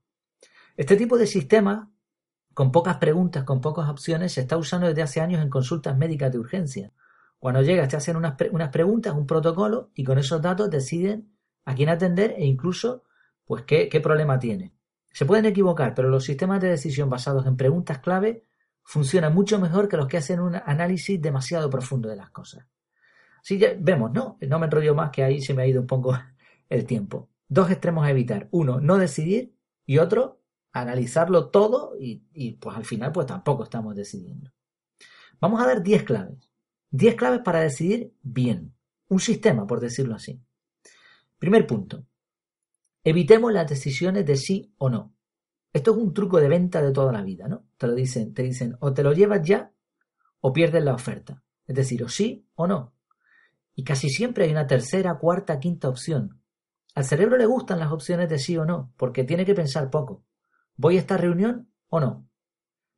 Este 0.75 0.97
tipo 0.97 1.15
de 1.19 1.27
sistema, 1.27 1.94
con 2.53 2.71
pocas 2.71 2.98
preguntas, 2.98 3.44
con 3.44 3.62
pocas 3.62 3.89
opciones, 3.89 4.33
se 4.33 4.42
está 4.42 4.57
usando 4.57 4.88
desde 4.88 5.01
hace 5.01 5.21
años 5.21 5.42
en 5.42 5.50
consultas 5.50 5.98
médicas 5.98 6.31
de 6.31 6.39
urgencia. 6.39 6.92
Cuando 7.39 7.62
llegas 7.62 7.89
te 7.89 7.95
hacen 7.95 8.15
unas, 8.18 8.36
preguntas, 8.36 9.13
un 9.13 9.25
protocolo, 9.25 9.89
y 9.95 10.03
con 10.03 10.18
esos 10.18 10.42
datos 10.42 10.69
deciden 10.69 11.31
a 11.65 11.74
quién 11.74 11.89
atender 11.89 12.36
e 12.38 12.45
incluso 12.45 13.03
pues 13.45 13.63
qué, 13.63 13.89
qué 13.89 14.00
problema 14.00 14.39
tiene. 14.39 14.74
Se 15.12 15.25
pueden 15.25 15.45
equivocar, 15.45 15.94
pero 15.94 16.09
los 16.09 16.23
sistemas 16.23 16.61
de 16.61 16.69
decisión 16.69 17.09
basados 17.09 17.45
en 17.45 17.57
preguntas 17.57 17.99
clave 17.99 18.45
funcionan 18.83 19.33
mucho 19.33 19.59
mejor 19.59 19.87
que 19.87 19.97
los 19.97 20.07
que 20.07 20.18
hacen 20.18 20.40
un 20.40 20.56
análisis 20.56 21.21
demasiado 21.21 21.69
profundo 21.69 22.09
de 22.09 22.16
las 22.16 22.30
cosas. 22.30 22.66
Así 23.42 23.57
que 23.57 23.78
vemos, 23.80 24.11
¿no? 24.11 24.37
No 24.42 24.59
me 24.59 24.66
enrollo 24.66 24.94
más 24.94 25.09
que 25.09 25.23
ahí 25.23 25.42
se 25.42 25.54
me 25.54 25.64
ha 25.64 25.68
ido 25.68 25.81
un 25.81 25.87
poco 25.87 26.18
el 26.69 26.85
tiempo. 26.85 27.30
Dos 27.47 27.71
extremos 27.71 28.06
a 28.06 28.11
evitar. 28.11 28.47
Uno, 28.52 28.80
no 28.80 28.97
decidir 28.97 29.56
y 29.85 29.97
otro, 29.97 30.41
analizarlo 30.73 31.49
todo 31.49 31.95
y, 31.99 32.54
pues 32.54 32.75
al 32.75 32.85
final 32.85 33.11
pues 33.11 33.28
tampoco 33.28 33.63
estamos 33.63 33.95
decidiendo. 33.95 34.51
Vamos 35.40 35.61
a 35.61 35.68
dar 35.68 35.83
10 35.83 36.04
claves. 36.04 36.49
10 36.92 37.16
claves 37.16 37.42
para 37.44 37.61
decidir 37.61 38.13
bien. 38.21 38.73
Un 39.07 39.19
sistema, 39.19 39.66
por 39.68 39.80
decirlo 39.80 40.16
así. 40.16 40.42
Primer 41.40 41.66
punto. 41.66 42.06
Evitemos 43.04 43.51
las 43.51 43.68
decisiones 43.68 44.25
de 44.25 44.37
sí 44.37 44.73
o 44.78 44.90
no. 44.90 45.13
Esto 45.73 45.92
es 45.92 45.97
un 45.97 46.13
truco 46.13 46.40
de 46.40 46.49
venta 46.49 46.81
de 46.81 46.92
toda 46.92 47.11
la 47.11 47.23
vida, 47.23 47.47
¿no? 47.47 47.66
Te 47.78 47.87
lo 47.87 47.95
dicen, 47.95 48.33
te 48.33 48.44
dicen 48.44 48.78
o 48.80 48.94
te 48.94 49.04
lo 49.04 49.13
llevas 49.13 49.42
ya 49.42 49.71
o 50.42 50.54
pierdes 50.54 50.83
la 50.83 50.94
oferta. 50.94 51.42
Es 51.66 51.75
decir, 51.75 52.04
o 52.04 52.09
sí 52.09 52.45
o 52.56 52.68
no. 52.68 52.94
Y 53.75 53.83
casi 53.83 54.09
siempre 54.09 54.45
hay 54.45 54.51
una 54.51 54.68
tercera, 54.68 55.18
cuarta, 55.18 55.59
quinta 55.59 55.90
opción. 55.90 56.42
Al 56.94 57.06
cerebro 57.06 57.37
le 57.37 57.45
gustan 57.45 57.80
las 57.80 57.92
opciones 57.92 58.30
de 58.30 58.37
sí 58.37 58.57
o 58.57 58.66
no, 58.66 58.92
porque 58.97 59.23
tiene 59.23 59.45
que 59.45 59.56
pensar 59.56 59.90
poco. 59.90 60.23
¿Voy 60.78 60.97
a 60.97 60.99
esta 60.99 61.18
reunión 61.18 61.71
o 61.90 61.99
no? 61.99 62.28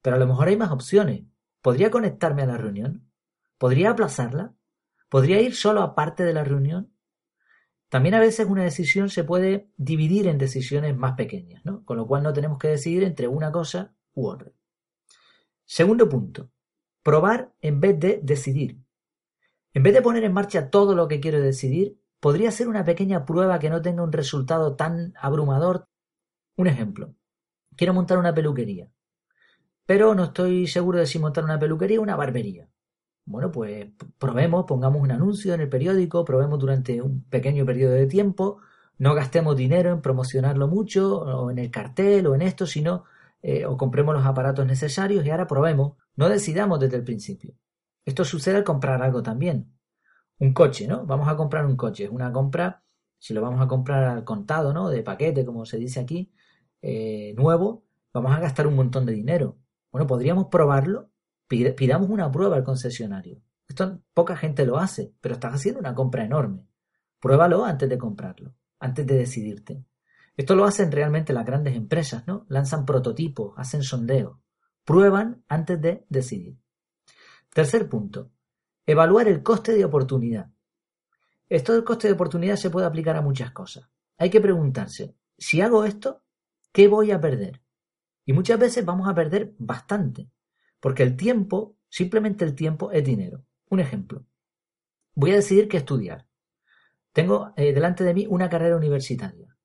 Pero 0.01 0.15
a 0.15 0.20
lo 0.20 0.27
mejor 0.27 0.48
hay 0.48 0.58
más 0.58 0.72
opciones. 0.72 1.24
¿Podría 1.62 1.92
conectarme 1.92 2.44
a 2.44 2.46
la 2.46 2.58
reunión? 2.58 3.10
¿Podría 3.58 3.92
aplazarla? 3.92 4.53
¿Podría 5.10 5.39
ir 5.42 5.56
solo 5.56 5.82
a 5.82 5.96
parte 5.96 6.24
de 6.24 6.34
la 6.34 6.44
reunión? 6.44 6.94
También 7.89 8.15
a 8.15 8.20
veces 8.20 8.48
una 8.48 8.63
decisión 8.63 9.10
se 9.10 9.24
puede 9.24 9.70
dividir 9.77 10.27
en 10.27 10.39
decisiones 10.39 10.98
más 10.98 11.13
pequeñas, 11.13 11.63
¿no? 11.63 11.86
Con 11.86 11.98
lo 11.98 12.08
cual 12.08 12.24
no 12.24 12.34
tenemos 12.34 12.58
que 12.58 12.68
decidir 12.68 13.03
entre 13.03 13.27
una 13.27 13.51
cosa 13.51 13.94
u 14.13 14.27
otra. 14.27 14.51
Segundo 15.65 16.10
punto. 16.10 16.50
Probar 17.03 17.53
en 17.62 17.80
vez 17.80 18.00
de 18.00 18.20
decidir. 18.24 18.82
En 19.74 19.84
vez 19.84 19.94
de 19.94 20.01
poner 20.01 20.24
en 20.24 20.34
marcha 20.34 20.70
todo 20.70 20.96
lo 20.96 21.08
que 21.08 21.20
quiero 21.20 21.39
decidir, 21.39 22.00
podría 22.20 22.51
ser 22.51 22.68
una 22.68 22.84
pequeña 22.84 23.25
prueba 23.25 23.60
que 23.60 23.70
no 23.70 23.82
tenga 23.82 24.03
un 24.03 24.12
resultado 24.12 24.75
tan 24.75 25.13
abrumador. 25.20 25.88
Un 26.56 26.68
ejemplo. 26.68 27.15
Quiero 27.75 27.94
montar 27.94 28.18
una 28.18 28.34
peluquería. 28.34 28.89
Pero 29.86 30.15
no 30.15 30.25
estoy 30.25 30.68
seguro 30.68 31.00
de 31.00 31.08
si 31.08 31.20
montar 31.20 31.44
una 31.44 31.60
peluquería 31.60 32.00
o 32.00 32.03
una 32.03 32.15
barbería. 32.15 32.70
Bueno, 33.25 33.51
pues 33.51 33.88
probemos, 34.18 34.65
pongamos 34.65 35.01
un 35.01 35.12
anuncio 35.12 35.53
en 35.53 35.62
el 35.62 35.70
periódico, 35.70 36.25
probemos 36.25 36.60
durante 36.60 37.01
un 37.01 37.24
pequeño 37.24 37.65
periodo 37.65 37.94
de 37.94 38.08
tiempo, 38.08 38.60
no 38.98 39.15
gastemos 39.15 39.56
dinero 39.56 39.92
en 39.92 40.01
promocionarlo 40.01 40.68
mucho, 40.68 41.20
o 41.22 41.51
en 41.51 41.58
el 41.58 41.72
cartel, 41.72 42.27
o 42.27 42.36
en 42.36 42.42
esto, 42.42 42.65
sino, 42.65 43.06
eh, 43.42 43.65
o 43.65 43.77
compremos 43.77 44.15
los 44.15 44.25
aparatos 44.25 44.65
necesarios 44.65 45.25
y 45.25 45.30
ahora 45.30 45.48
probemos, 45.48 45.94
no 46.15 46.30
decidamos 46.30 46.80
desde 46.80 46.98
el 46.98 47.03
principio. 47.03 47.53
Esto 48.06 48.25
sucede 48.25 48.58
al 48.58 48.63
comprar 48.63 49.01
algo 49.01 49.24
también. 49.24 49.74
Un 50.39 50.53
coche, 50.53 50.88
¿no? 50.88 51.06
Vamos 51.06 51.27
a 51.30 51.36
comprar 51.38 51.65
un 51.65 51.77
coche, 51.77 52.06
es 52.06 52.10
una 52.10 52.32
compra 52.32 52.84
si 53.24 53.34
lo 53.34 53.42
vamos 53.42 53.62
a 53.62 53.70
comprar 53.70 54.03
al 54.03 54.25
contado, 54.25 54.74
¿no? 54.74 54.89
De 54.89 55.01
paquete, 55.01 55.46
como 55.46 55.65
se 55.65 55.77
dice 55.77 56.01
aquí, 56.01 56.34
eh, 56.84 57.34
nuevo, 57.38 57.86
vamos 58.13 58.36
a 58.36 58.42
gastar 58.42 58.68
un 58.68 58.75
montón 58.75 59.06
de 59.06 59.13
dinero. 59.13 59.58
Bueno, 59.90 60.06
podríamos 60.06 60.48
probarlo, 60.48 61.10
pidamos 61.48 62.10
una 62.10 62.30
prueba 62.30 62.58
al 62.58 62.63
concesionario. 62.66 63.42
Esto 63.68 64.02
poca 64.13 64.36
gente 64.36 64.66
lo 64.66 64.78
hace, 64.78 65.13
pero 65.22 65.36
estás 65.36 65.54
haciendo 65.54 65.80
una 65.80 65.96
compra 65.96 66.25
enorme. 66.25 66.68
Pruébalo 67.22 67.63
antes 67.63 67.88
de 67.88 67.98
comprarlo, 67.98 68.54
antes 68.80 69.08
de 69.08 69.16
decidirte. 69.16 69.86
Esto 70.36 70.56
lo 70.56 70.66
hacen 70.66 70.92
realmente 70.92 71.32
las 71.32 71.46
grandes 71.46 71.75
empresas, 71.75 72.28
¿no? 72.28 72.46
Lanzan 72.50 72.86
prototipos, 72.86 73.54
hacen 73.56 73.82
sondeos, 73.82 74.40
prueban 74.84 75.46
antes 75.48 75.80
de 75.80 76.06
decidir. 76.10 76.58
Tercer 77.54 77.88
punto, 77.88 78.32
evaluar 78.86 79.30
el 79.30 79.42
coste 79.42 79.72
de 79.72 79.86
oportunidad. 79.86 80.52
Esto 81.48 81.72
del 81.72 81.86
coste 81.86 82.08
de 82.08 82.16
oportunidad 82.16 82.58
se 82.58 82.70
puede 82.70 82.88
aplicar 82.88 83.16
a 83.16 83.22
muchas 83.22 83.52
cosas. 83.52 83.90
Hay 84.18 84.30
que 84.30 84.42
preguntarse, 84.42 85.16
si 85.38 85.62
hago 85.62 85.86
esto, 85.86 86.23
¿qué 86.74 86.89
voy 86.89 87.12
a 87.12 87.22
perder? 87.22 87.62
Y 88.25 88.34
muchas 88.34 88.60
veces 88.60 88.84
vamos 88.84 89.08
a 89.08 89.15
perder 89.15 89.53
bastante, 89.58 90.30
porque 90.82 91.03
el 91.03 91.15
tiempo, 91.15 91.77
simplemente 91.88 92.44
el 92.44 92.56
tiempo, 92.56 92.92
es 92.92 93.06
dinero. 93.06 93.46
Un 93.70 93.80
ejemplo. 93.80 94.25
Voy 95.15 95.32
a 95.32 95.36
decidir 95.36 95.70
qué 95.70 95.77
estudiar. 95.77 96.27
Tengo 97.13 97.53
eh, 97.56 97.74
delante 97.74 98.03
de 98.03 98.13
mí 98.13 98.25
una 98.27 98.50
carrera 98.50 98.75
universitaria. 98.75 99.56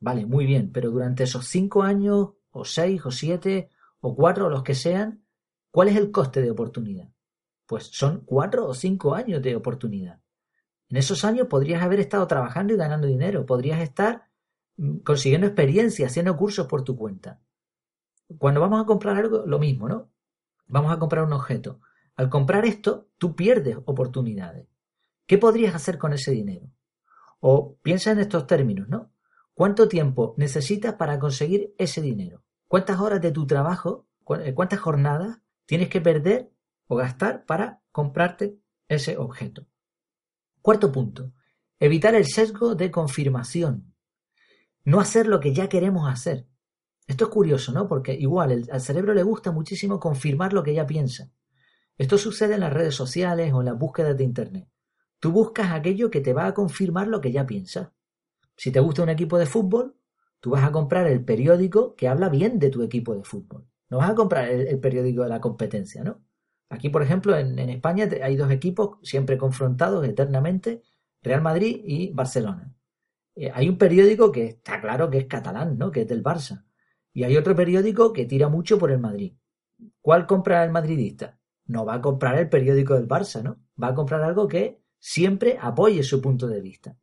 Vale, 0.00 0.24
muy 0.24 0.46
bien, 0.46 0.72
pero 0.72 0.90
durante 0.90 1.24
esos 1.24 1.46
cinco 1.46 1.82
años, 1.82 2.30
o 2.50 2.64
seis, 2.64 3.04
o 3.04 3.10
siete, 3.10 3.68
o 4.00 4.16
cuatro, 4.16 4.46
o 4.46 4.50
los 4.50 4.62
que 4.62 4.74
sean, 4.74 5.22
¿cuál 5.70 5.88
es 5.88 5.96
el 5.96 6.10
coste 6.10 6.40
de 6.40 6.50
oportunidad? 6.50 7.12
Pues 7.66 7.84
son 7.84 8.22
cuatro 8.24 8.66
o 8.66 8.74
cinco 8.74 9.14
años 9.14 9.42
de 9.42 9.54
oportunidad. 9.56 10.20
En 10.88 10.96
esos 10.96 11.24
años 11.24 11.48
podrías 11.48 11.82
haber 11.82 12.00
estado 12.00 12.26
trabajando 12.26 12.72
y 12.72 12.76
ganando 12.76 13.06
dinero, 13.06 13.44
podrías 13.44 13.80
estar 13.80 14.29
consiguiendo 15.04 15.46
experiencia, 15.46 16.06
haciendo 16.06 16.36
cursos 16.36 16.66
por 16.66 16.84
tu 16.84 16.96
cuenta. 16.96 17.40
Cuando 18.38 18.60
vamos 18.60 18.80
a 18.80 18.86
comprar 18.86 19.16
algo, 19.16 19.44
lo 19.46 19.58
mismo, 19.58 19.88
¿no? 19.88 20.10
Vamos 20.66 20.92
a 20.92 20.98
comprar 20.98 21.24
un 21.24 21.32
objeto. 21.32 21.80
Al 22.16 22.28
comprar 22.28 22.64
esto, 22.64 23.08
tú 23.18 23.34
pierdes 23.34 23.76
oportunidades. 23.84 24.66
¿Qué 25.26 25.38
podrías 25.38 25.74
hacer 25.74 25.98
con 25.98 26.12
ese 26.12 26.30
dinero? 26.30 26.70
O 27.40 27.76
piensa 27.82 28.12
en 28.12 28.20
estos 28.20 28.46
términos, 28.46 28.88
¿no? 28.88 29.10
¿Cuánto 29.54 29.88
tiempo 29.88 30.34
necesitas 30.36 30.94
para 30.94 31.18
conseguir 31.18 31.74
ese 31.76 32.00
dinero? 32.00 32.42
¿Cuántas 32.68 33.00
horas 33.00 33.20
de 33.20 33.32
tu 33.32 33.46
trabajo, 33.46 34.06
eh, 34.38 34.54
cuántas 34.54 34.80
jornadas 34.80 35.40
tienes 35.66 35.88
que 35.88 36.00
perder 36.00 36.50
o 36.86 36.96
gastar 36.96 37.44
para 37.44 37.82
comprarte 37.92 38.58
ese 38.88 39.18
objeto? 39.18 39.66
Cuarto 40.62 40.92
punto, 40.92 41.32
evitar 41.78 42.14
el 42.14 42.26
sesgo 42.26 42.74
de 42.74 42.90
confirmación. 42.90 43.89
No 44.84 45.00
hacer 45.00 45.26
lo 45.26 45.40
que 45.40 45.52
ya 45.52 45.68
queremos 45.68 46.10
hacer. 46.10 46.46
Esto 47.06 47.24
es 47.24 47.30
curioso, 47.30 47.72
¿no? 47.72 47.88
Porque 47.88 48.14
igual 48.14 48.68
al 48.70 48.80
cerebro 48.80 49.14
le 49.14 49.22
gusta 49.22 49.50
muchísimo 49.50 49.98
confirmar 49.98 50.52
lo 50.52 50.62
que 50.62 50.74
ya 50.74 50.86
piensa. 50.86 51.30
Esto 51.98 52.16
sucede 52.16 52.54
en 52.54 52.60
las 52.60 52.72
redes 52.72 52.94
sociales 52.94 53.52
o 53.52 53.60
en 53.60 53.66
las 53.66 53.78
búsquedas 53.78 54.16
de 54.16 54.24
Internet. 54.24 54.68
Tú 55.18 55.32
buscas 55.32 55.72
aquello 55.72 56.10
que 56.10 56.22
te 56.22 56.32
va 56.32 56.46
a 56.46 56.54
confirmar 56.54 57.08
lo 57.08 57.20
que 57.20 57.30
ya 57.30 57.46
piensas. 57.46 57.90
Si 58.56 58.70
te 58.70 58.80
gusta 58.80 59.02
un 59.02 59.10
equipo 59.10 59.38
de 59.38 59.46
fútbol, 59.46 59.96
tú 60.40 60.50
vas 60.50 60.64
a 60.64 60.72
comprar 60.72 61.06
el 61.06 61.24
periódico 61.24 61.94
que 61.94 62.08
habla 62.08 62.28
bien 62.28 62.58
de 62.58 62.70
tu 62.70 62.82
equipo 62.82 63.14
de 63.14 63.24
fútbol. 63.24 63.66
No 63.90 63.98
vas 63.98 64.10
a 64.10 64.14
comprar 64.14 64.48
el, 64.48 64.78
periódico 64.80 65.24
de 65.24 65.28
la 65.28 65.40
competencia, 65.40 66.02
¿no? 66.02 66.22
Aquí, 66.70 66.88
por 66.88 67.02
ejemplo, 67.02 67.36
en, 67.36 67.58
España 67.58 68.08
hay 68.22 68.36
dos 68.36 68.50
equipos 68.50 68.98
siempre 69.02 69.36
confrontados 69.36 70.06
eternamente, 70.06 70.82
Real 71.22 71.42
Madrid 71.42 71.82
y 71.84 72.12
Barcelona. 72.12 72.72
Eh, 73.40 73.50
hay 73.54 73.70
un 73.70 73.78
periódico 73.78 74.30
que 74.30 74.44
está 74.48 74.82
claro 74.82 75.08
que 75.08 75.16
es 75.16 75.24
catalán, 75.24 75.78
¿no? 75.78 75.90
Que 75.90 76.02
es 76.02 76.08
del 76.08 76.22
Barça. 76.22 76.66
Y 77.14 77.24
hay 77.24 77.38
otro 77.38 77.56
periódico 77.56 78.12
que 78.12 78.26
tira 78.26 78.50
mucho 78.50 78.78
por 78.78 78.90
el 78.90 78.98
Madrid. 78.98 79.32
¿Cuál 80.02 80.26
compra 80.26 80.62
el 80.62 80.70
madridista? 80.70 81.38
No 81.64 81.86
va 81.86 81.94
a 81.94 82.00
comprar 82.02 82.36
el 82.36 82.50
periódico 82.50 82.94
del 82.94 83.08
Barça, 83.08 83.42
¿no? 83.42 83.56
Va 83.82 83.88
a 83.88 83.94
comprar 83.94 84.20
algo 84.20 84.46
que 84.46 84.82
siempre 84.98 85.56
apoye 85.58 86.02
su 86.02 86.20
punto 86.20 86.48
de 86.48 86.60
vista. 86.60 86.98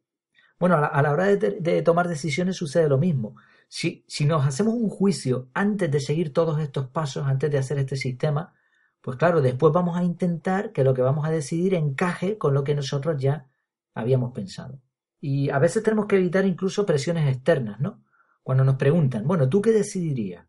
Bueno, 0.60 0.78
a 0.78 1.02
la, 1.02 1.12
hora 1.12 1.26
de, 1.26 1.82
tomar 1.82 2.08
decisiones 2.08 2.56
sucede 2.56 2.88
lo 2.88 3.00
mismo. 3.00 3.36
Si, 3.68 4.06
si 4.08 4.26
nos 4.26 4.46
hacemos 4.46 4.76
un 4.76 4.90
juicio 4.90 5.50
antes 5.56 5.90
de 5.90 6.00
seguir 6.00 6.34
todos 6.34 6.60
estos 6.60 6.88
pasos, 6.88 7.26
antes 7.26 7.50
de 7.50 7.58
hacer 7.58 7.80
este 7.80 7.96
sistema, 7.96 8.54
pues 9.02 9.18
claro, 9.18 9.42
después 9.42 9.74
vamos 9.74 9.98
a 9.98 10.04
intentar 10.04 10.72
que 10.72 10.84
lo 10.84 10.94
que 10.94 11.02
vamos 11.02 11.26
a 11.26 11.32
decidir 11.32 11.74
encaje 11.74 12.38
con 12.38 12.54
lo 12.54 12.64
que 12.64 12.76
nosotros 12.76 13.20
ya 13.20 13.50
habíamos 13.96 14.34
pensado. 14.34 14.80
Y 15.20 15.50
a 15.50 15.60
veces 15.60 15.84
tenemos 15.84 16.06
que 16.06 16.18
evitar 16.18 16.46
incluso 16.46 16.86
presiones 16.86 17.28
externas, 17.28 17.80
¿no? 17.80 18.04
Cuando 18.44 18.64
nos 18.64 18.76
preguntan, 18.76 19.28
bueno, 19.28 19.50
¿tú 19.50 19.62
qué 19.62 19.72
decidirías? 19.72 20.46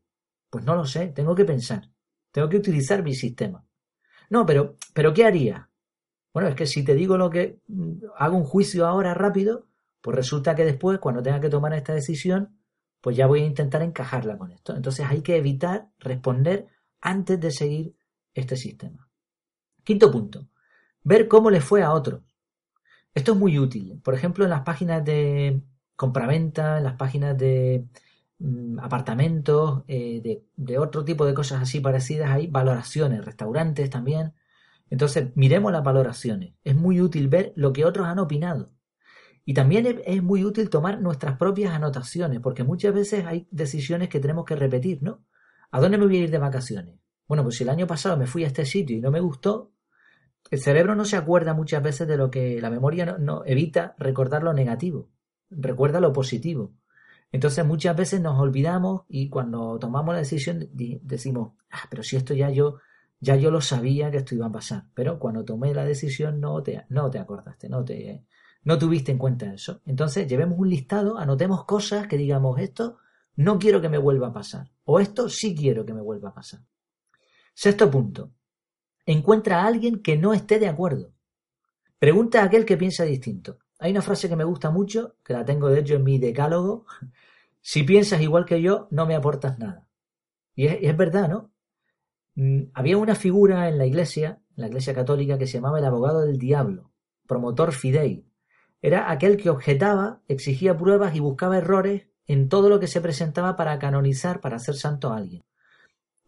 Pues 0.51 0.65
no 0.65 0.75
lo 0.75 0.85
sé, 0.85 1.09
tengo 1.09 1.35
que 1.35 1.45
pensar, 1.45 1.91
tengo 2.31 2.49
que 2.49 2.57
utilizar 2.57 3.03
mi 3.03 3.15
sistema. 3.15 3.65
No, 4.31 4.47
pero, 4.47 4.77
pero 4.95 5.13
¿qué 5.13 5.25
haría? 5.25 5.71
Bueno, 6.33 6.49
es 6.49 6.55
que 6.55 6.67
si 6.67 6.85
te 6.85 6.95
digo 6.95 7.17
lo 7.17 7.31
que 7.31 7.61
mm, 7.67 8.05
hago 8.17 8.37
un 8.37 8.45
juicio 8.45 8.87
ahora 8.87 9.15
rápido, 9.15 9.67
pues 10.01 10.17
resulta 10.17 10.55
que 10.55 10.65
después, 10.65 10.99
cuando 10.99 11.23
tenga 11.23 11.41
que 11.41 11.49
tomar 11.49 11.73
esta 11.73 11.93
decisión, 11.93 12.59
pues 13.01 13.17
ya 13.17 13.27
voy 13.27 13.43
a 13.43 13.47
intentar 13.47 13.83
encajarla 13.83 14.39
con 14.39 14.51
esto. 14.53 14.77
Entonces 14.77 15.07
hay 15.09 15.23
que 15.23 15.37
evitar 15.37 15.89
responder 15.99 16.69
antes 17.01 17.41
de 17.41 17.51
seguir 17.51 17.97
este 18.35 18.57
sistema. 18.57 19.09
Quinto 19.85 20.11
punto, 20.11 20.49
ver 21.03 21.29
cómo 21.29 21.51
le 21.51 21.61
fue 21.61 21.83
a 21.83 21.93
otros. 21.93 22.23
Esto 23.19 23.33
es 23.33 23.39
muy 23.39 23.59
útil. 23.59 24.01
Por 24.05 24.15
ejemplo, 24.15 24.45
en 24.45 24.51
las 24.51 24.61
páginas 24.63 25.05
de, 25.05 25.61
compraventa, 25.97 26.79
en 26.79 26.85
las 26.85 26.95
páginas 26.95 27.37
de 27.37 27.89
mm, 28.39 28.79
apartamentos, 28.79 29.83
eh, 29.89 30.45
de, 30.57 30.79
otro 30.79 31.05
tipo 31.05 31.27
de 31.27 31.35
cosas 31.35 31.61
así 31.63 31.81
parecidas, 31.81 32.31
hay 32.31 32.47
valoraciones, 32.47 33.25
restaurantes 33.25 33.91
también. 33.91 34.35
Entonces, 34.89 35.31
miremos 35.35 35.73
las 35.73 35.83
valoraciones. 35.83 36.55
Es 36.63 36.77
muy 36.77 37.01
útil 37.01 37.27
ver 37.29 37.53
lo 37.57 37.73
que 37.73 37.85
otros 37.85 38.07
han 38.07 38.21
opinado. 38.21 38.71
Y 39.45 39.55
también 39.55 40.01
es, 40.07 40.23
muy 40.23 40.45
útil 40.45 40.71
tomar 40.71 41.01
nuestras 41.01 41.39
propias 41.39 41.73
anotaciones, 41.75 42.39
porque 42.41 42.63
muchas 42.63 42.95
veces 42.95 43.27
hay 43.27 43.49
decisiones 43.51 44.11
que 44.11 44.21
tenemos 44.21 44.45
que 44.45 44.55
repetir, 44.55 45.03
¿no? 45.03 45.25
¿A 45.73 45.81
dónde 45.81 45.99
me 45.99 46.07
voy 46.07 46.19
a 46.19 46.21
ir 46.21 46.31
de 46.31 46.39
vacaciones? 46.39 46.95
Bueno, 47.27 47.43
pues 47.43 47.57
si 47.57 47.65
el 47.65 47.71
año 47.71 47.89
pasado 47.89 48.17
me 48.17 48.29
fui 48.29 48.45
a 48.45 48.47
este 48.47 48.65
sitio 48.65 48.97
y 48.97 49.01
no 49.01 49.11
me 49.11 49.21
gustó, 49.21 49.73
el 50.51 50.61
cerebro 50.61 50.95
no 50.95 51.05
se 51.05 51.17
acuerda 51.17 51.55
muchas 51.55 51.83
veces 51.83 52.09
de 52.09 52.17
lo 52.17 52.31
que 52.31 52.61
la 52.61 52.71
memoria 52.71 53.17
no 53.19 53.43
evita 53.45 53.95
recordar 53.99 54.43
lo 54.43 54.53
negativo 54.53 55.11
recuerda 55.51 56.01
lo 56.01 56.13
positivo. 56.13 56.75
Entonces 57.31 57.65
muchas 57.67 57.97
veces 57.97 58.21
nos 58.21 58.39
olvidamos 58.39 59.03
y 59.09 59.29
cuando 59.29 59.79
tomamos 59.79 60.15
la 60.15 60.21
decisión 60.21 60.69
decimos, 60.73 61.53
ah, 61.71 61.87
pero 61.91 62.03
si 62.03 62.17
esto 62.17 62.35
ya 62.35 62.51
yo, 62.51 62.79
ya 63.21 63.37
yo 63.37 63.51
lo 63.51 63.61
sabía 63.61 64.11
que 64.11 64.19
esto 64.19 64.35
iba 64.35 64.47
a 64.47 64.53
pasar. 64.53 64.87
Pero 64.95 65.19
cuando 65.19 65.45
tomé 65.45 65.75
la 65.75 65.85
decisión 65.85 66.41
no 66.41 66.63
te, 66.63 66.87
no 66.89 67.11
te 67.11 67.19
acordaste, 67.19 67.69
no 67.69 67.85
te, 67.85 68.25
no 68.65 68.79
tuviste 68.79 69.13
en 69.13 69.19
cuenta 69.19 69.53
eso. 69.53 69.83
Entonces 69.85 70.27
llevemos 70.27 70.59
un 70.59 70.71
listado, 70.71 71.19
anotemos 71.19 71.65
cosas 71.65 72.07
que 72.07 72.17
digamos 72.17 72.59
esto 72.61 72.99
no 73.37 73.59
quiero 73.59 73.81
que 73.81 73.89
me 73.89 73.99
vuelva 73.99 74.29
a 74.29 74.33
pasar. 74.33 74.71
O 74.85 74.99
esto 74.99 75.29
sí 75.29 75.55
quiero 75.55 75.85
que 75.85 75.95
me 75.95 76.01
vuelva 76.01 76.31
a 76.31 76.35
pasar. 76.35 76.61
Sexto 77.55 77.91
punto. 77.91 78.33
Encuentra 79.09 79.63
a 79.63 79.67
alguien 79.67 80.03
que 80.03 80.19
no 80.19 80.35
esté 80.35 80.59
de 80.59 80.69
acuerdo. 80.69 81.15
Pregunta 81.99 82.43
a 82.43 82.45
aquel 82.45 82.67
que 82.67 82.77
piensa 82.77 83.05
distinto. 83.05 83.57
Hay 83.79 83.91
una 83.91 84.03
frase 84.03 84.29
que 84.29 84.37
me 84.37 84.45
gusta 84.45 84.71
mucho, 84.71 85.17
que 85.25 85.33
la 85.33 85.47
tengo 85.47 85.71
de 85.71 85.81
hecho 85.81 85.95
en 85.95 86.05
mi 86.05 86.19
decálogo. 86.19 86.85
Si 87.61 87.83
piensas 87.83 88.23
igual 88.23 88.45
que 88.47 88.63
yo, 88.63 88.87
no 88.91 89.05
me 89.05 89.15
aportas 89.15 89.59
nada. 89.59 89.87
Y 90.55 90.67
es, 90.67 90.97
verdad, 90.97 91.29
¿no? 91.29 91.51
Mm, 92.35 92.71
había 92.73 92.97
una 92.97 93.15
figura 93.15 93.69
en 93.69 93.79
la 93.79 93.85
iglesia, 93.85 94.41
en 94.57 94.63
la 94.63 94.69
iglesia 94.69 94.95
católica, 94.95 95.37
que 95.37 95.47
se 95.47 95.55
llamaba 95.55 95.79
el 95.79 95.85
abogado 95.85 96.21
del 96.21 96.39
diablo, 96.39 96.93
promotor 97.27 97.73
fidei. 97.73 98.25
Era 98.81 99.11
aquel 99.11 99.37
que 99.37 99.51
objetaba, 99.51 100.23
exigía 100.29 100.79
pruebas 100.79 101.15
y 101.17 101.21
buscaba 101.21 101.59
errores 101.59 102.07
en 102.27 102.49
todo 102.49 102.69
lo 102.69 102.79
que 102.79 102.87
se 102.87 103.01
presentaba 103.01 103.57
para 103.57 103.79
canonizar, 103.79 104.41
para 104.41 104.57
hacer 104.57 104.77
santo 104.77 105.13
a 105.13 105.17
alguien. 105.17 105.43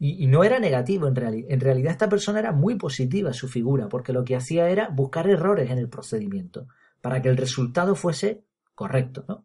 Y, 0.02 0.26
no 0.28 0.45
era 0.45 0.59
negativo 0.59 1.07
en 1.07 1.14
realidad. 1.14 1.50
En 1.50 1.61
realidad 1.61 1.92
esta 1.92 2.09
persona 2.09 2.38
era 2.38 2.52
muy 2.52 2.76
positiva 2.76 3.35
su 3.35 3.49
figura, 3.49 3.88
porque 3.88 4.14
lo 4.14 4.25
que 4.25 4.35
hacía 4.35 4.71
era 4.71 4.88
buscar 4.88 5.28
errores 5.28 5.71
en 5.71 5.76
el 5.76 5.90
procedimiento 5.90 6.69
para 7.02 7.21
que 7.21 7.28
el 7.28 7.37
resultado 7.37 7.95
fuese 7.95 8.42
correcto, 8.75 9.26
¿no? 9.28 9.45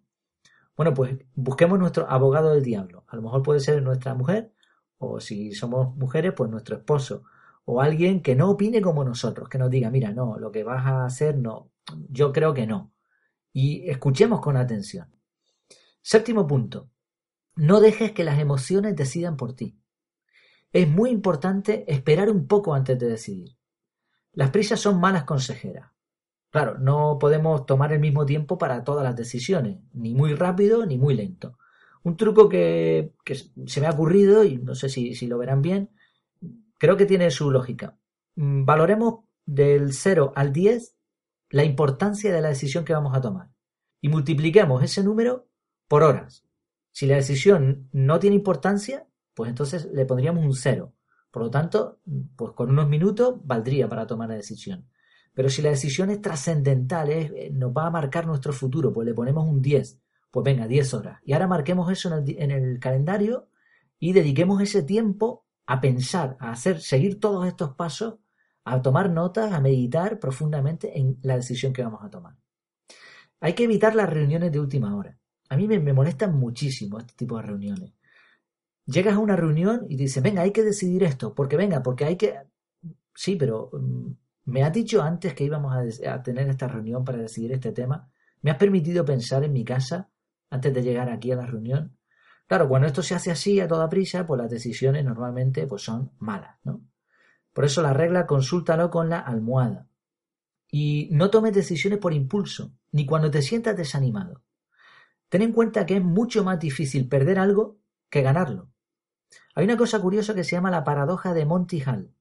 Bueno, 0.78 0.94
pues 0.94 1.18
busquemos 1.36 1.78
nuestro 1.78 2.10
abogado 2.10 2.54
del 2.54 2.64
diablo. 2.64 3.04
A 3.08 3.18
lo 3.18 3.22
mejor 3.22 3.44
puede 3.44 3.60
ser 3.60 3.82
nuestra 3.84 4.16
mujer, 4.16 4.54
o 4.98 5.20
si 5.20 5.52
somos 5.52 5.96
mujeres, 5.98 6.34
pues 6.36 6.50
nuestro 6.50 6.78
esposo, 6.78 7.24
o 7.66 7.82
alguien 7.82 8.22
que 8.22 8.36
no 8.36 8.50
opine 8.50 8.82
como 8.82 9.04
nosotros, 9.04 9.50
que 9.50 9.58
nos 9.58 9.70
diga, 9.70 9.90
mira, 9.90 10.12
no, 10.12 10.38
lo 10.38 10.52
que 10.52 10.64
vas 10.64 10.86
a 10.86 11.06
hacer 11.06 11.38
no, 11.38 11.72
yo 12.10 12.32
creo 12.32 12.54
que 12.54 12.66
no. 12.66 12.94
Y 13.52 13.90
escuchemos 13.90 14.40
con 14.40 14.56
atención. 14.56 15.14
Séptimo 16.02 16.48
punto, 16.48 16.90
no 17.56 17.82
dejes 17.82 18.12
que 18.14 18.24
las 18.24 18.40
emociones 18.40 18.96
decidan 18.96 19.36
por 19.38 19.54
ti. 19.54 19.78
Es 20.76 20.90
muy 20.90 21.10
importante 21.10 21.86
esperar 21.88 22.30
un 22.30 22.48
poco 22.48 22.74
antes 22.74 23.00
de 23.00 23.08
decidir. 23.08 23.56
Las 24.34 24.50
prisas 24.50 24.78
son 24.78 25.00
malas 25.00 25.24
consejeras. 25.24 25.90
Claro, 26.50 26.78
no 26.78 27.18
podemos 27.18 27.66
tomar 27.66 27.94
el 27.94 28.02
mismo 28.02 28.26
tiempo 28.26 28.58
para 28.58 28.84
todas 28.84 29.06
las 29.06 29.16
decisiones, 29.16 29.78
ni 29.94 30.14
muy 30.14 30.34
rápido 30.34 30.86
ni 30.86 30.98
muy 30.98 31.14
lento. 31.14 31.58
Un 32.04 32.18
truco 32.18 32.50
que, 32.50 33.14
se 33.68 33.80
me 33.80 33.88
ha 33.88 33.92
ocurrido, 33.92 34.44
y 34.44 34.58
no 34.58 34.76
sé 34.76 34.90
si, 34.90 35.16
si 35.16 35.28
lo 35.28 35.38
verán 35.38 35.62
bien, 35.62 35.92
creo 36.78 36.98
que 36.98 37.06
tiene 37.06 37.32
su 37.32 37.52
lógica. 37.52 37.98
Mm, 38.36 38.66
valoremos 38.66 39.22
del 39.46 39.94
0 39.94 40.34
al 40.36 40.52
10 40.52 40.98
la 41.52 41.64
importancia 41.64 42.34
de 42.34 42.42
la 42.42 42.50
decisión 42.50 42.84
que 42.84 42.92
vamos 42.92 43.16
a 43.16 43.22
tomar 43.22 43.50
y 44.02 44.10
multipliquemos 44.10 44.84
ese 44.84 45.06
número 45.06 45.48
por 45.88 46.04
horas. 46.04 46.46
Si 46.92 47.06
la 47.06 47.16
decisión 47.16 47.88
no 47.94 48.20
tiene 48.20 48.36
importancia, 48.36 49.08
pues 49.36 49.50
entonces 49.50 49.88
le 49.94 50.06
pondríamos 50.06 50.44
un 50.44 50.56
0. 50.56 50.94
Por 51.30 51.44
lo 51.44 51.52
tanto, 51.52 52.00
pues 52.36 52.54
con 52.54 52.70
unos 52.70 52.88
minutos 52.88 53.36
valdría 53.44 53.90
para 53.90 54.08
tomar 54.08 54.30
la 54.30 54.36
decisión. 54.36 54.88
Pero 55.34 55.50
si 55.50 55.62
la 55.62 55.70
decisión 55.70 56.10
es 56.10 56.22
trascendental, 56.22 57.10
eh, 57.10 57.50
nos 57.54 57.72
va 57.72 57.88
a 57.88 57.92
marcar 57.92 58.26
nuestro 58.26 58.54
futuro, 58.54 58.94
pues 58.94 59.06
le 59.06 59.14
ponemos 59.14 59.46
un 59.46 59.62
10. 59.62 60.00
Pues 60.32 60.44
venga, 60.44 60.68
10 60.68 60.94
horas. 60.94 61.20
Y 61.26 61.34
ahora 61.34 61.48
marquemos 61.48 61.92
eso 61.92 62.08
en 62.08 62.24
el, 62.24 62.42
en 62.42 62.52
el 62.52 62.80
calendario 62.80 63.50
y 64.00 64.14
dediquemos 64.14 64.62
ese 64.62 64.82
tiempo 64.82 65.46
a 65.66 65.82
pensar, 65.82 66.38
a 66.40 66.52
hacer, 66.52 66.80
seguir 66.80 67.20
todos 67.20 67.46
estos 67.48 67.76
pasos, 67.76 68.16
a 68.64 68.82
tomar 68.82 69.10
notas, 69.10 69.52
a 69.52 69.60
meditar 69.60 70.20
profundamente 70.20 70.98
en 70.98 71.18
la 71.22 71.36
decisión 71.36 71.74
que 71.74 71.84
vamos 71.84 72.02
a 72.02 72.10
tomar. 72.10 72.36
Hay 73.42 73.54
que 73.54 73.66
evitar 73.66 73.94
las 73.94 74.10
reuniones 74.10 74.54
de 74.54 74.60
última 74.60 74.96
hora. 74.96 75.20
A 75.50 75.58
mí 75.58 75.68
me, 75.68 75.80
me 75.80 75.92
molestan 75.92 76.34
muchísimo 76.34 76.98
este 76.98 77.14
tipo 77.14 77.36
de 77.36 77.44
reuniones. 77.44 77.94
Llegas 78.86 79.16
a 79.16 79.20
una 79.20 79.36
reunión 79.36 79.86
y 79.90 79.96
dices, 79.96 80.22
venga, 80.22 80.44
hay 80.44 80.52
que 80.52 80.64
decidir 80.64 81.04
esto, 81.04 81.34
porque 81.34 81.58
venga, 81.58 81.82
porque 81.82 82.06
hay 82.06 82.18
que... 82.18 82.36
Sí, 83.16 83.36
pero 83.36 83.72
mm, 83.74 84.12
me 84.46 84.64
has 84.64 84.74
dicho 84.74 85.02
antes 85.02 85.34
que 85.34 85.44
íbamos 85.44 85.76
a, 85.76 86.22
tener 86.22 86.48
esta 86.50 86.68
reunión 86.68 87.04
para 87.04 87.18
decidir 87.18 87.52
este 87.52 87.72
tema. 87.72 88.12
¿Me 88.42 88.52
has 88.52 88.58
permitido 88.58 89.04
pensar 89.04 89.44
en 89.44 89.54
mi 89.54 89.64
casa 89.66 90.10
antes 90.52 90.74
de 90.74 90.84
llegar 90.84 91.10
aquí 91.10 91.32
a 91.32 91.36
la 91.36 91.48
reunión? 91.48 91.98
Claro, 92.48 92.70
cuando 92.70 92.88
esto 92.88 93.02
se 93.02 93.16
hace 93.16 93.32
así 93.32 93.60
a 93.60 93.68
toda 93.68 93.90
prisa, 93.90 94.28
pues 94.28 94.40
las 94.40 94.52
decisiones 94.52 95.04
normalmente 95.04 95.66
pues 95.66 95.82
son 95.82 96.12
malas, 96.20 96.58
¿no? 96.64 96.82
Por 97.54 97.66
eso 97.66 97.82
la 97.82 97.94
regla 97.94 98.28
consúltalo 98.28 98.92
con 98.92 99.10
la 99.10 99.20
almohada. 99.20 99.88
Y 100.70 101.10
no 101.12 101.32
tomes 101.32 101.54
decisiones 101.54 102.00
por 102.00 102.14
impulso, 102.14 102.74
ni 102.92 103.06
cuando 103.06 103.32
te 103.32 103.42
sientas 103.42 103.78
desanimado. 103.78 104.44
Ten 105.30 105.42
en 105.42 105.54
cuenta 105.54 105.86
que 105.86 105.98
es 105.98 106.04
mucho 106.04 106.44
más 106.44 106.60
difícil 106.60 107.08
perder 107.08 107.40
algo 107.40 107.80
que 108.10 108.22
ganarlo. 108.22 108.70
Hay 109.56 109.66
una 109.66 109.78
cosa 109.78 110.00
curiosa 110.00 110.36
que 110.36 110.44
se 110.44 110.56
llama 110.56 110.72
la 110.72 110.84
paradoja 110.84 111.34
de 111.34 111.46
Monty 111.46 111.82
Hall. 111.82 112.14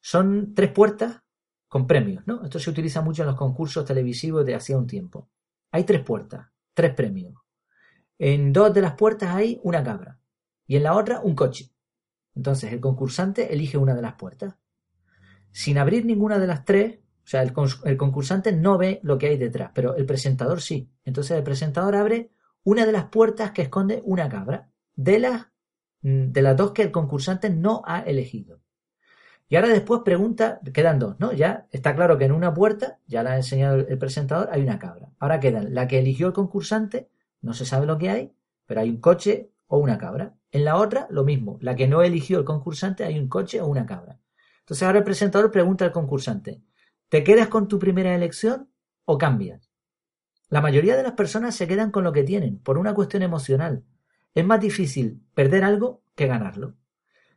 Son 0.00 0.54
tres 0.54 0.70
puertas 0.70 1.22
con 1.68 1.86
premios, 1.86 2.26
¿no? 2.26 2.44
Esto 2.44 2.58
se 2.58 2.70
utiliza 2.70 3.02
mucho 3.02 3.22
en 3.22 3.28
los 3.28 3.36
concursos 3.36 3.84
televisivos 3.84 4.46
de 4.46 4.54
hacía 4.54 4.78
un 4.78 4.86
tiempo. 4.86 5.28
Hay 5.72 5.84
tres 5.84 6.02
puertas, 6.02 6.46
tres 6.72 6.94
premios. 6.94 7.34
En 8.18 8.52
dos 8.52 8.72
de 8.72 8.80
las 8.80 8.94
puertas 8.94 9.34
hay 9.34 9.60
una 9.64 9.82
cabra 9.82 10.20
y 10.66 10.76
en 10.76 10.84
la 10.84 10.94
otra 10.94 11.20
un 11.20 11.34
coche. 11.34 11.70
Entonces 12.34 12.72
el 12.72 12.80
concursante 12.80 13.52
elige 13.52 13.76
una 13.76 13.94
de 13.94 14.02
las 14.02 14.14
puertas. 14.14 14.54
Sin 15.52 15.78
abrir 15.78 16.04
ninguna 16.04 16.38
de 16.38 16.46
las 16.46 16.64
tres, 16.64 16.98
o 17.24 17.26
sea, 17.26 17.42
el, 17.42 17.52
el, 17.84 17.96
concursante 17.96 18.52
no 18.52 18.76
ve 18.76 19.00
lo 19.02 19.18
que 19.18 19.28
hay 19.28 19.36
detrás, 19.36 19.70
pero 19.74 19.96
el 19.96 20.06
presentador 20.06 20.60
sí. 20.60 20.90
Entonces 21.04 21.36
el 21.36 21.42
presentador 21.42 21.96
abre 21.96 22.30
una 22.62 22.86
de 22.86 22.92
las 22.92 23.04
puertas 23.06 23.52
que 23.52 23.62
esconde 23.62 24.02
una 24.04 24.28
cabra, 24.28 24.70
de 24.96 25.18
las, 25.18 25.46
de 26.04 26.42
las 26.42 26.54
dos 26.54 26.72
que 26.72 26.82
el 26.82 26.92
concursante 26.92 27.48
no 27.48 27.82
ha 27.86 28.00
elegido. 28.00 28.60
Y 29.48 29.56
ahora 29.56 29.68
después 29.68 30.02
pregunta, 30.04 30.60
quedan 30.74 30.98
dos, 30.98 31.16
¿no? 31.18 31.32
Ya 31.32 31.66
está 31.70 31.94
claro 31.94 32.18
que 32.18 32.26
en 32.26 32.32
una 32.32 32.52
puerta, 32.52 32.98
ya 33.06 33.22
la 33.22 33.32
ha 33.32 33.36
enseñado 33.36 33.76
el 33.76 33.98
presentador, 33.98 34.50
hay 34.52 34.62
una 34.62 34.78
cabra. 34.78 35.10
Ahora 35.18 35.40
quedan 35.40 35.72
la 35.72 35.88
que 35.88 35.98
eligió 35.98 36.26
el 36.26 36.32
concursante, 36.34 37.08
no 37.40 37.54
se 37.54 37.64
sabe 37.64 37.86
lo 37.86 37.96
que 37.96 38.10
hay, 38.10 38.32
pero 38.66 38.82
hay 38.82 38.90
un 38.90 39.00
coche 39.00 39.50
o 39.66 39.78
una 39.78 39.96
cabra. 39.96 40.34
En 40.50 40.66
la 40.66 40.76
otra, 40.76 41.06
lo 41.08 41.24
mismo, 41.24 41.56
la 41.62 41.74
que 41.74 41.88
no 41.88 42.02
eligió 42.02 42.38
el 42.38 42.44
concursante, 42.44 43.04
hay 43.04 43.18
un 43.18 43.28
coche 43.28 43.62
o 43.62 43.66
una 43.66 43.86
cabra. 43.86 44.20
Entonces 44.60 44.82
ahora 44.82 44.98
el 44.98 45.04
presentador 45.04 45.50
pregunta 45.50 45.86
al 45.86 45.92
concursante, 45.92 46.62
¿te 47.08 47.24
quedas 47.24 47.48
con 47.48 47.66
tu 47.66 47.78
primera 47.78 48.14
elección 48.14 48.68
o 49.06 49.16
cambias? 49.16 49.70
La 50.50 50.60
mayoría 50.60 50.96
de 50.96 51.02
las 51.02 51.12
personas 51.12 51.54
se 51.54 51.66
quedan 51.66 51.90
con 51.90 52.04
lo 52.04 52.12
que 52.12 52.24
tienen, 52.24 52.58
por 52.58 52.76
una 52.76 52.94
cuestión 52.94 53.22
emocional. 53.22 53.84
Es 54.34 54.44
más 54.44 54.60
difícil 54.60 55.22
perder 55.34 55.64
algo 55.64 56.02
que 56.14 56.26
ganarlo. 56.26 56.74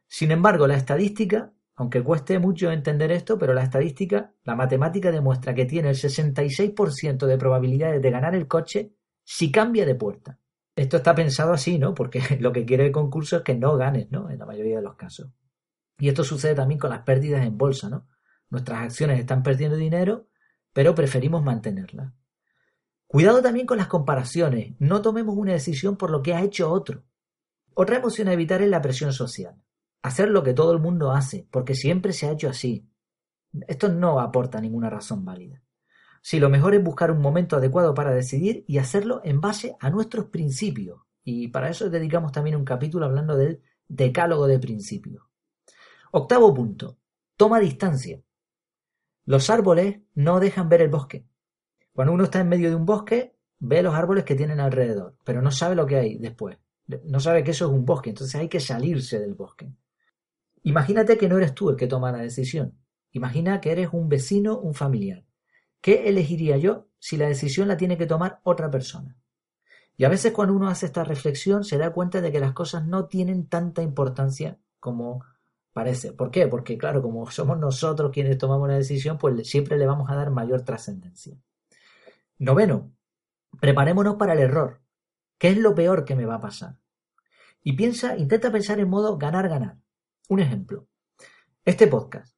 Sin 0.08 0.32
embargo, 0.32 0.68
la 0.68 0.76
estadística 0.76 1.54
aunque 1.80 2.04
cueste 2.04 2.40
mucho 2.40 2.72
entender 2.72 3.12
esto, 3.12 3.38
pero 3.38 3.54
la 3.54 3.62
estadística, 3.62 4.34
la 4.44 4.56
matemática 4.56 5.12
demuestra 5.12 5.54
que 5.54 5.66
tiene 5.66 5.90
el 5.90 5.96
66% 5.96 7.28
de 7.28 7.38
probabilidades 7.38 8.02
de 8.02 8.10
ganar 8.10 8.34
el 8.34 8.48
coche 8.48 8.96
si 9.24 9.52
cambia 9.52 9.86
de 9.86 9.94
puerta. 9.94 10.40
Esto 10.76 10.98
está 10.98 11.14
pensado 11.14 11.54
así, 11.54 11.78
¿no? 11.78 11.94
Porque 11.94 12.20
lo 12.40 12.52
que 12.52 12.66
quiere 12.66 12.88
el 12.88 12.92
concurso 12.92 13.38
es 13.38 13.44
que 13.44 13.54
no 13.54 13.78
ganes, 13.78 14.10
¿no? 14.10 14.32
En 14.32 14.40
la 14.40 14.48
mayoría 14.48 14.78
de 14.78 14.82
los 14.82 14.96
casos. 14.96 15.30
Y 16.00 16.10
esto 16.10 16.24
sucede 16.24 16.56
también 16.56 16.80
con 16.80 16.90
las 16.90 17.02
pérdidas 17.02 17.46
en 17.46 17.60
bolsa, 17.60 17.90
¿no? 17.90 18.08
Nuestras 18.50 18.82
acciones 18.82 19.20
están 19.20 19.44
perdiendo 19.44 19.78
dinero, 19.78 20.30
pero 20.74 20.96
preferimos 20.96 21.44
mantenerlas. 21.44 22.12
Cuidado 23.08 23.42
también 23.42 23.66
con 23.66 23.78
las 23.78 23.88
comparaciones. 23.88 24.76
No 24.80 25.02
tomemos 25.02 25.36
una 25.36 25.54
decisión 25.54 25.98
por 25.98 26.12
lo 26.12 26.22
que 26.22 26.34
ha 26.34 26.44
hecho 26.44 26.72
otro. 26.72 27.04
Otra 27.74 27.98
emoción 27.98 28.28
a 28.28 28.34
evitar 28.34 28.62
es 28.62 28.70
la 28.70 28.82
presión 28.82 29.14
social 29.14 29.62
hacer 30.08 30.30
lo 30.30 30.44
que 30.44 30.54
todo 30.54 30.72
el 30.72 30.80
mundo 30.80 31.12
hace, 31.12 31.48
porque 31.52 31.76
siempre 31.76 32.14
se 32.14 32.28
ha 32.28 32.32
hecho 32.32 32.50
así. 32.50 32.90
Esto 33.68 33.90
no 33.90 34.20
aporta 34.20 34.62
ninguna 34.62 34.90
razón 34.90 35.26
válida. 35.26 35.62
Si 36.22 36.40
lo 36.40 36.50
mejor 36.50 36.76
es 36.76 36.84
buscar 36.84 37.12
un 37.12 37.22
momento 37.22 37.58
adecuado 37.58 37.94
para 37.94 38.12
decidir 38.12 38.66
y 38.68 38.80
hacerlo 38.80 39.22
en 39.24 39.40
base 39.40 39.76
a 39.80 39.90
nuestros 39.90 40.26
principios. 40.26 41.02
Y 41.24 41.50
para 41.50 41.70
eso 41.70 41.90
dedicamos 41.90 42.32
también 42.32 42.56
un 42.56 42.66
capítulo 42.66 43.06
hablando 43.06 43.36
del 43.36 43.62
decálogo 43.88 44.48
de 44.48 44.60
principios. 44.60 45.24
Octavo 46.12 46.54
punto. 46.54 46.98
Toma 47.36 47.60
distancia. 47.60 48.22
Los 49.26 49.50
árboles 49.50 50.00
no 50.16 50.40
dejan 50.40 50.70
ver 50.70 50.82
el 50.82 50.90
bosque. 50.90 51.26
Cuando 51.98 52.14
uno 52.14 52.26
está 52.26 52.42
en 52.42 52.50
medio 52.50 52.70
de 52.70 52.76
un 52.76 52.86
bosque, 52.86 53.34
ve 53.58 53.82
los 53.82 53.96
árboles 53.96 54.24
que 54.24 54.36
tienen 54.36 54.60
alrededor, 54.60 55.16
pero 55.24 55.42
no 55.42 55.50
sabe 55.50 55.74
lo 55.74 55.88
que 55.88 55.96
hay 55.96 56.20
después. 56.20 56.60
No 57.06 57.20
sabe 57.20 57.44
que 57.44 57.50
eso 57.50 57.66
es 57.66 57.72
un 57.72 57.86
bosque, 57.86 58.12
entonces 58.12 58.36
hay 58.36 58.50
que 58.50 58.60
salirse 58.60 59.18
del 59.18 59.34
bosque. 59.34 59.74
Imagínate 60.62 61.18
que 61.18 61.28
no 61.28 61.40
eres 61.40 61.56
tú 61.56 61.72
el 61.72 61.76
que 61.76 61.88
toma 61.88 62.12
la 62.12 62.20
decisión. 62.20 62.78
Imagina 63.14 63.60
que 63.62 63.72
eres 63.72 63.90
un 63.94 64.10
vecino, 64.10 64.60
un 64.60 64.76
familiar. 64.76 65.26
¿Qué 65.82 66.08
elegiría 66.08 66.58
yo 66.58 66.86
si 67.00 67.18
la 67.18 67.30
decisión 67.30 67.68
la 67.68 67.78
tiene 67.78 67.98
que 67.98 68.06
tomar 68.06 68.42
otra 68.44 68.70
persona? 68.70 69.18
Y 69.96 70.04
a 70.04 70.10
veces 70.10 70.34
cuando 70.34 70.54
uno 70.54 70.70
hace 70.70 70.86
esta 70.86 71.04
reflexión 71.04 71.64
se 71.64 71.80
da 71.80 71.94
cuenta 71.94 72.22
de 72.22 72.32
que 72.32 72.40
las 72.40 72.54
cosas 72.54 72.86
no 72.86 73.06
tienen 73.08 73.48
tanta 73.48 73.82
importancia 73.82 74.60
como 74.80 75.26
parece. 75.74 76.14
¿Por 76.14 76.30
qué? 76.30 76.48
Porque 76.48 76.78
claro, 76.78 77.02
como 77.02 77.32
somos 77.32 77.58
nosotros 77.58 78.12
quienes 78.14 78.38
tomamos 78.38 78.68
la 78.68 78.76
decisión, 78.76 79.18
pues 79.18 79.50
siempre 79.50 79.80
le 79.80 79.88
vamos 79.88 80.12
a 80.12 80.16
dar 80.16 80.30
mayor 80.30 80.62
trascendencia. 80.62 81.36
Noveno, 82.40 82.94
preparémonos 83.60 84.16
para 84.16 84.34
el 84.34 84.40
error. 84.40 84.82
¿Qué 85.40 85.50
es 85.50 85.58
lo 85.58 85.74
peor 85.74 86.06
que 86.06 86.16
me 86.16 86.26
va 86.26 86.36
a 86.36 86.42
pasar? 86.42 86.78
Y 87.64 87.74
piensa, 87.74 88.16
intenta 88.16 88.52
pensar 88.52 88.80
en 88.80 88.90
modo 88.90 89.18
ganar-ganar. 89.18 89.80
Un 90.30 90.40
ejemplo. 90.42 90.88
Este 91.66 91.88
podcast. 91.88 92.38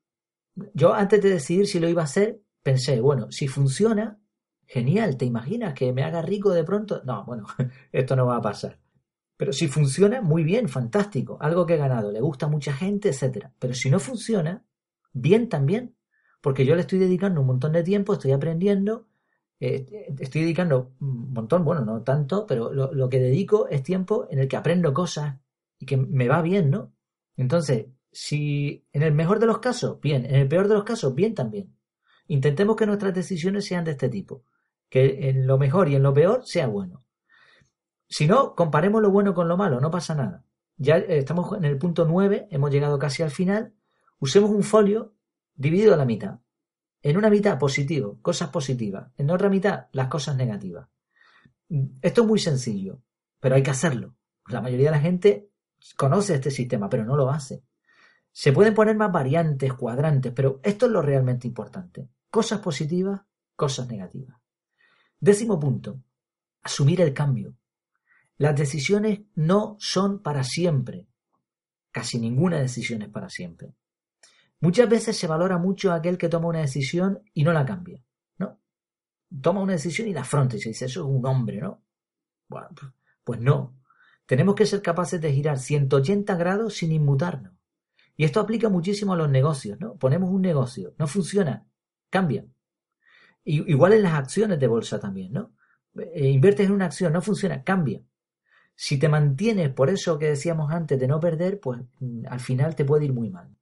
Yo 0.73 0.93
antes 0.93 1.21
de 1.21 1.29
decidir 1.29 1.67
si 1.67 1.79
lo 1.79 1.89
iba 1.89 2.01
a 2.01 2.05
hacer, 2.05 2.41
pensé, 2.63 3.01
bueno, 3.01 3.29
si 3.29 3.49
funciona, 3.49 4.21
genial, 4.65 5.17
¿te 5.17 5.25
imaginas 5.25 5.73
que 5.73 5.91
me 5.91 6.03
haga 6.03 6.21
rico 6.21 6.51
de 6.51 6.63
pronto? 6.63 7.01
No, 7.03 7.25
bueno, 7.25 7.45
esto 7.91 8.15
no 8.15 8.25
va 8.25 8.37
a 8.37 8.41
pasar. 8.41 8.79
Pero 9.35 9.51
si 9.51 9.67
funciona, 9.67 10.21
muy 10.21 10.43
bien, 10.43 10.69
fantástico, 10.69 11.37
algo 11.41 11.65
que 11.65 11.73
he 11.73 11.77
ganado, 11.77 12.11
le 12.11 12.21
gusta 12.21 12.45
a 12.45 12.49
mucha 12.49 12.71
gente, 12.71 13.09
etc. 13.09 13.47
Pero 13.59 13.73
si 13.73 13.89
no 13.89 13.99
funciona, 13.99 14.65
bien 15.11 15.49
también, 15.49 15.97
porque 16.41 16.65
yo 16.65 16.75
le 16.75 16.81
estoy 16.81 16.99
dedicando 16.99 17.41
un 17.41 17.47
montón 17.47 17.73
de 17.73 17.83
tiempo, 17.83 18.13
estoy 18.13 18.31
aprendiendo, 18.31 19.08
eh, 19.59 20.13
estoy 20.19 20.41
dedicando 20.41 20.93
un 21.01 21.33
montón, 21.33 21.65
bueno, 21.65 21.83
no 21.83 22.01
tanto, 22.03 22.45
pero 22.45 22.71
lo 22.71 23.09
que 23.09 23.19
dedico 23.19 23.67
es 23.67 23.83
tiempo 23.83 24.27
en 24.29 24.39
el 24.39 24.47
que 24.47 24.57
aprendo 24.57 24.93
cosas 24.93 25.37
y 25.77 25.85
que 25.85 25.97
me 25.97 26.27
va 26.27 26.41
bien, 26.41 26.69
¿no? 26.69 26.93
Entonces, 27.35 27.87
si 28.11 28.85
en 28.91 29.03
el 29.03 29.13
mejor 29.13 29.39
de 29.39 29.45
los 29.45 29.59
casos, 29.59 29.99
bien, 30.01 30.25
en 30.25 30.35
el 30.35 30.47
peor 30.47 30.67
de 30.67 30.75
los 30.75 30.83
casos, 30.83 31.13
bien 31.15 31.33
también. 31.33 31.75
Intentemos 32.27 32.75
que 32.75 32.85
nuestras 32.85 33.13
decisiones 33.13 33.65
sean 33.65 33.85
de 33.85 33.91
este 33.91 34.09
tipo, 34.09 34.43
que 34.89 35.29
en 35.29 35.47
lo 35.47 35.57
mejor 35.57 35.89
y 35.89 35.95
en 35.95 36.03
lo 36.03 36.13
peor 36.13 36.45
sea 36.45 36.67
bueno. 36.67 37.03
Si 38.07 38.27
no, 38.27 38.55
comparemos 38.55 39.01
lo 39.01 39.11
bueno 39.11 39.33
con 39.33 39.47
lo 39.47 39.57
malo, 39.57 39.79
no 39.79 39.91
pasa 39.91 40.15
nada. 40.15 40.43
Ya 40.77 40.97
eh, 40.97 41.19
estamos 41.19 41.55
en 41.57 41.65
el 41.65 41.77
punto 41.77 42.05
9, 42.05 42.47
hemos 42.51 42.71
llegado 42.71 42.97
casi 42.97 43.23
al 43.23 43.31
final. 43.31 43.73
Usemos 44.19 44.49
un 44.49 44.63
folio 44.63 45.13
dividido 45.55 45.93
a 45.93 45.97
la 45.97 46.05
mitad. 46.05 46.39
En 47.01 47.17
una 47.17 47.29
mitad 47.29 47.57
positivo, 47.57 48.19
cosas 48.21 48.49
positivas. 48.49 49.11
En 49.17 49.29
otra 49.29 49.49
mitad, 49.49 49.87
las 49.93 50.07
cosas 50.07 50.35
negativas. 50.35 50.87
Esto 52.01 52.21
es 52.21 52.27
muy 52.27 52.39
sencillo, 52.39 53.01
pero 53.39 53.55
hay 53.55 53.63
que 53.63 53.71
hacerlo. 53.71 54.15
La 54.47 54.61
mayoría 54.61 54.87
de 54.87 54.97
la 54.97 55.01
gente 55.01 55.49
conoce 55.95 56.35
este 56.35 56.51
sistema, 56.51 56.89
pero 56.89 57.05
no 57.05 57.15
lo 57.15 57.29
hace. 57.29 57.63
Se 58.31 58.51
pueden 58.51 58.73
poner 58.73 58.95
más 58.95 59.11
variantes, 59.11 59.73
cuadrantes, 59.73 60.33
pero 60.33 60.59
esto 60.63 60.85
es 60.85 60.91
lo 60.91 61.01
realmente 61.01 61.47
importante. 61.47 62.09
Cosas 62.29 62.59
positivas, 62.59 63.21
cosas 63.55 63.87
negativas. 63.87 64.37
Décimo 65.19 65.59
punto, 65.59 66.01
asumir 66.61 67.01
el 67.01 67.13
cambio. 67.13 67.55
Las 68.37 68.55
decisiones 68.55 69.21
no 69.35 69.75
son 69.79 70.21
para 70.21 70.43
siempre. 70.43 71.07
Casi 71.91 72.19
ninguna 72.19 72.59
decisión 72.59 73.01
es 73.01 73.09
para 73.09 73.29
siempre. 73.29 73.75
Muchas 74.61 74.89
veces 74.89 75.17
se 75.17 75.27
valora 75.27 75.57
mucho 75.57 75.91
aquel 75.91 76.17
que 76.17 76.29
toma 76.29 76.47
una 76.47 76.59
decisión 76.59 77.21
y 77.33 77.43
no 77.43 77.53
la 77.53 77.65
cambia. 77.65 78.03
¿no? 78.37 78.59
Toma 79.41 79.61
una 79.61 79.73
decisión 79.73 80.07
y 80.07 80.13
la 80.13 80.21
afronta 80.21 80.57
y 80.57 80.59
se 80.59 80.69
dice, 80.69 80.85
eso 80.85 81.01
es 81.01 81.05
un 81.05 81.25
hombre, 81.25 81.61
¿no? 81.61 81.83
Bueno, 82.47 82.69
pues 83.23 83.39
no. 83.39 83.75
Tenemos 84.25 84.55
que 84.55 84.65
ser 84.65 84.81
capaces 84.81 85.21
de 85.21 85.33
girar 85.33 85.59
180 85.59 86.35
grados 86.35 86.75
sin 86.75 86.91
inmutarnos. 86.91 87.53
Y 88.15 88.25
esto 88.25 88.39
aplica 88.41 88.69
muchísimo 88.69 89.13
a 89.13 89.17
los 89.17 89.29
negocios, 89.29 89.79
¿no? 89.79 89.95
Ponemos 89.95 90.29
un 90.29 90.41
negocio, 90.41 90.93
no 90.97 91.07
funciona, 91.07 91.65
cambia. 92.09 92.45
igual 93.45 93.93
en 93.93 94.03
las 94.03 94.13
acciones 94.13 94.59
de 94.59 94.67
bolsa 94.67 94.99
también, 94.99 95.33
¿no? 95.33 95.53
Eh, 95.95 96.29
inviertes 96.29 96.67
en 96.67 96.73
una 96.73 96.85
acción, 96.85 97.13
no 97.13 97.21
funciona, 97.21 97.63
cambia. 97.63 98.01
Si 98.75 98.97
te 98.99 99.09
mantienes 99.09 99.69
por 99.71 99.89
eso 99.89 100.19
que 100.19 100.27
decíamos 100.27 100.71
antes 100.71 100.99
de 100.99 101.07
no 101.07 101.19
perder, 101.19 101.59
pues 101.59 101.81
mm, 101.99 102.25
al 102.29 102.39
final 102.39 102.75
te 102.75 102.85
puede 102.85 103.05
ir 103.05 103.13
muy 103.13 103.29
mal. 103.29 103.55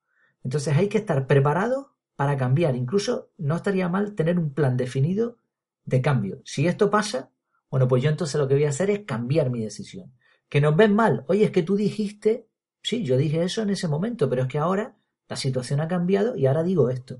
Entonces 0.47 0.77
hay 0.77 0.87
que 0.87 0.97
estar 0.97 1.27
preparado 1.27 1.93
para 2.15 2.37
cambiar. 2.37 2.75
Incluso 2.75 3.31
no 3.37 3.57
estaría 3.57 3.89
mal 3.89 4.15
tener 4.15 4.39
un 4.39 4.53
plan 4.53 4.77
definido 4.77 5.37
de 5.83 6.01
cambio. 6.01 6.41
Si 6.45 6.67
esto 6.67 6.89
pasa, 6.89 7.31
bueno, 7.69 7.87
pues 7.87 8.01
yo 8.01 8.09
entonces 8.09 8.39
lo 8.39 8.47
que 8.47 8.53
voy 8.53 8.63
a 8.63 8.69
hacer 8.69 8.89
es 8.89 8.99
cambiar 9.05 9.49
mi 9.49 9.61
decisión 9.61 10.13
que 10.49 10.61
nos 10.61 10.75
ven 10.75 10.95
mal. 10.95 11.25
Oye, 11.27 11.43
es 11.43 11.51
que 11.51 11.63
tú 11.63 11.75
dijiste, 11.75 12.47
sí, 12.81 13.03
yo 13.03 13.17
dije 13.17 13.43
eso 13.43 13.61
en 13.61 13.69
ese 13.69 13.87
momento, 13.87 14.29
pero 14.29 14.43
es 14.43 14.47
que 14.47 14.57
ahora 14.57 14.95
la 15.27 15.35
situación 15.35 15.81
ha 15.81 15.87
cambiado 15.87 16.35
y 16.37 16.45
ahora 16.45 16.63
digo 16.63 16.89
esto. 16.89 17.19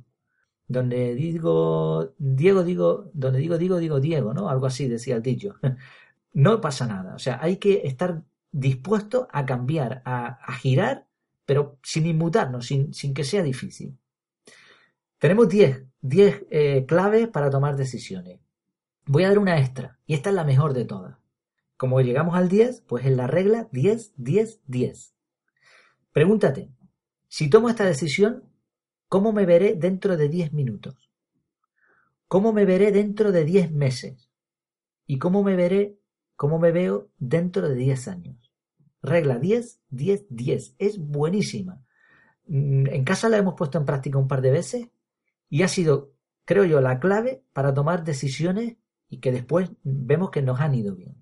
Donde 0.70 1.14
digo 1.16 2.14
Diego, 2.18 2.64
digo, 2.64 3.12
donde 3.14 3.40
digo 3.40 3.58
Diego, 3.58 3.78
digo 3.78 4.00
Diego, 4.00 4.34
¿no? 4.34 4.50
Algo 4.50 4.68
así 4.68 4.88
decía 4.88 5.16
el 5.16 5.22
dicho. 5.22 5.56
No 6.34 6.62
pasa 6.62 6.86
nada. 6.86 7.16
O 7.16 7.20
sea, 7.20 7.40
hay 7.42 7.58
que 7.58 7.82
estar 7.86 8.22
dispuesto 8.52 9.28
a 9.32 9.44
cambiar, 9.44 10.04
a, 10.06 10.54
girar, 10.62 11.07
pero 11.48 11.80
sin 11.82 12.06
inmutarnos, 12.06 12.68
sin, 12.68 12.94
sin 12.94 13.14
que 13.14 13.24
sea 13.24 13.42
difícil. 13.42 13.98
Tenemos 15.18 15.48
10, 15.48 15.86
10 16.02 16.46
eh, 16.52 16.86
claves 16.86 17.30
para 17.30 17.50
tomar 17.50 17.78
decisiones. 17.78 18.42
Voy 19.06 19.24
a 19.24 19.30
dar 19.30 19.40
una 19.40 19.58
extra, 19.58 19.98
y 20.06 20.14
esta 20.14 20.30
es 20.30 20.36
la 20.36 20.44
mejor 20.44 20.74
de 20.74 20.84
todas. 20.84 21.18
Como 21.78 22.02
llegamos 22.02 22.36
al 22.36 22.50
10, 22.50 22.82
pues 22.82 23.06
en 23.06 23.16
la 23.16 23.28
regla 23.28 23.70
10, 23.72 24.12
10, 24.18 24.60
10. 24.68 25.16
Pregúntate, 26.12 26.70
si 27.30 27.50
tomo 27.50 27.70
esta 27.70 27.86
decisión, 27.86 28.44
¿cómo 29.08 29.32
me 29.32 29.46
veré 29.46 29.76
dentro 29.76 30.18
de 30.18 30.28
10 30.28 30.52
minutos? 30.52 31.10
¿Cómo 32.28 32.52
me 32.52 32.66
veré 32.66 32.92
dentro 32.92 33.32
de 33.32 33.46
10 33.46 33.72
meses? 33.72 34.30
¿Y 35.06 35.18
cómo 35.18 35.44
me 35.44 35.56
veré, 35.56 35.98
cómo 36.36 36.60
me 36.60 36.74
veo 36.74 37.08
dentro 37.18 37.70
de 37.70 37.76
10 37.76 38.08
años? 38.10 38.47
Regla 39.08 39.40
10, 39.40 39.80
10, 39.90 40.26
10. 40.30 40.76
Es 40.78 41.00
buenísima. 41.00 41.82
Mm, 42.46 42.88
en 42.88 43.04
casa 43.04 43.30
la 43.30 43.38
hemos 43.38 43.56
puesto 43.56 43.78
en 43.78 43.86
práctica 43.86 44.18
un 44.18 44.28
par 44.28 44.42
de 44.42 44.52
veces 44.52 44.90
y 45.50 45.64
ha 45.64 45.68
sido, 45.68 46.14
creo 46.46 46.66
yo, 46.66 46.82
la 46.82 47.00
clave 47.00 47.44
para 47.54 47.74
tomar 47.74 48.04
decisiones 48.04 48.78
y 49.10 49.20
que 49.20 49.32
después 49.32 49.72
vemos 49.84 50.32
que 50.32 50.42
nos 50.42 50.60
han 50.60 50.76
ido 50.76 50.96
bien. 50.96 51.16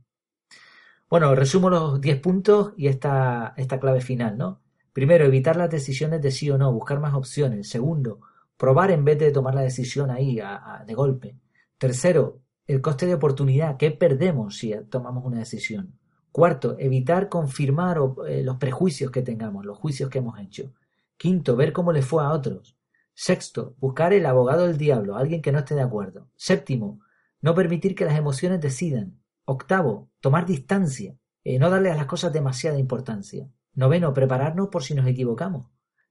Bueno, 1.09 1.35
resumo 1.35 1.69
los 1.69 2.01
10 2.01 2.19
puntos 2.19 2.73
y 2.77 2.87
esta, 2.87 3.53
esta 3.57 3.79
clave 3.79 4.01
final, 4.01 4.37
¿no? 4.37 4.61
Primero, 4.91 5.25
evitar 5.25 5.55
las 5.55 5.69
decisiones 5.69 6.21
de 6.21 6.31
sí 6.31 6.49
o 6.49 6.57
no, 6.57 6.71
buscar 6.71 6.99
más 6.99 7.13
opciones. 7.13 7.69
Segundo, 7.69 8.21
probar 8.57 8.91
en 8.91 9.05
vez 9.05 9.19
de 9.19 9.31
tomar 9.31 9.53
la 9.53 9.61
decisión 9.61 10.09
ahí 10.09 10.39
de 10.85 10.93
golpe. 10.93 11.37
Tercero, 11.77 12.39
el 12.65 12.81
coste 12.81 13.05
de 13.05 13.13
oportunidad. 13.13 13.77
¿Qué 13.77 13.91
perdemos 13.91 14.57
si 14.57 14.73
tomamos 14.89 15.25
una 15.25 15.39
decisión? 15.39 15.99
Cuarto, 16.35 16.75
evitar 16.79 17.29
confirmar 17.29 17.97
eh, 18.27 18.43
los 18.43 18.57
prejuicios 18.57 19.09
que 19.09 19.21
tengamos, 19.21 19.65
los 19.65 19.77
juicios 19.77 20.09
que 20.09 20.17
hemos 20.17 20.37
hecho. 20.37 20.73
Quinto, 21.15 21.55
ver 21.55 21.71
cómo 21.71 21.93
le 21.93 22.01
fue 22.01 22.25
a 22.25 22.31
otros. 22.31 22.75
Sexto, 23.13 23.77
buscar 23.79 24.11
el 24.11 24.25
abogado 24.25 24.67
del 24.67 24.77
diablo, 24.77 25.15
alguien 25.15 25.41
que 25.41 25.53
no 25.53 25.59
esté 25.59 25.75
de 25.75 25.83
acuerdo. 25.83 26.27
Séptimo, 26.35 26.99
no 27.39 27.55
permitir 27.55 27.95
que 27.95 28.03
las 28.03 28.17
emociones 28.17 28.59
decidan. 28.59 29.17
Octavo, 29.45 30.09
tomar 30.19 30.45
distancia, 30.45 31.17
eh, 31.45 31.57
no 31.57 31.69
darle 31.69 31.89
a 31.89 31.95
las 31.95 32.05
cosas 32.05 32.33
demasiada 32.33 32.77
importancia. 32.77 33.49
Noveno, 33.73 34.13
prepararnos 34.13 34.67
por 34.67 34.83
si 34.83 34.93
nos 34.93 35.07
equivocamos, 35.07 35.67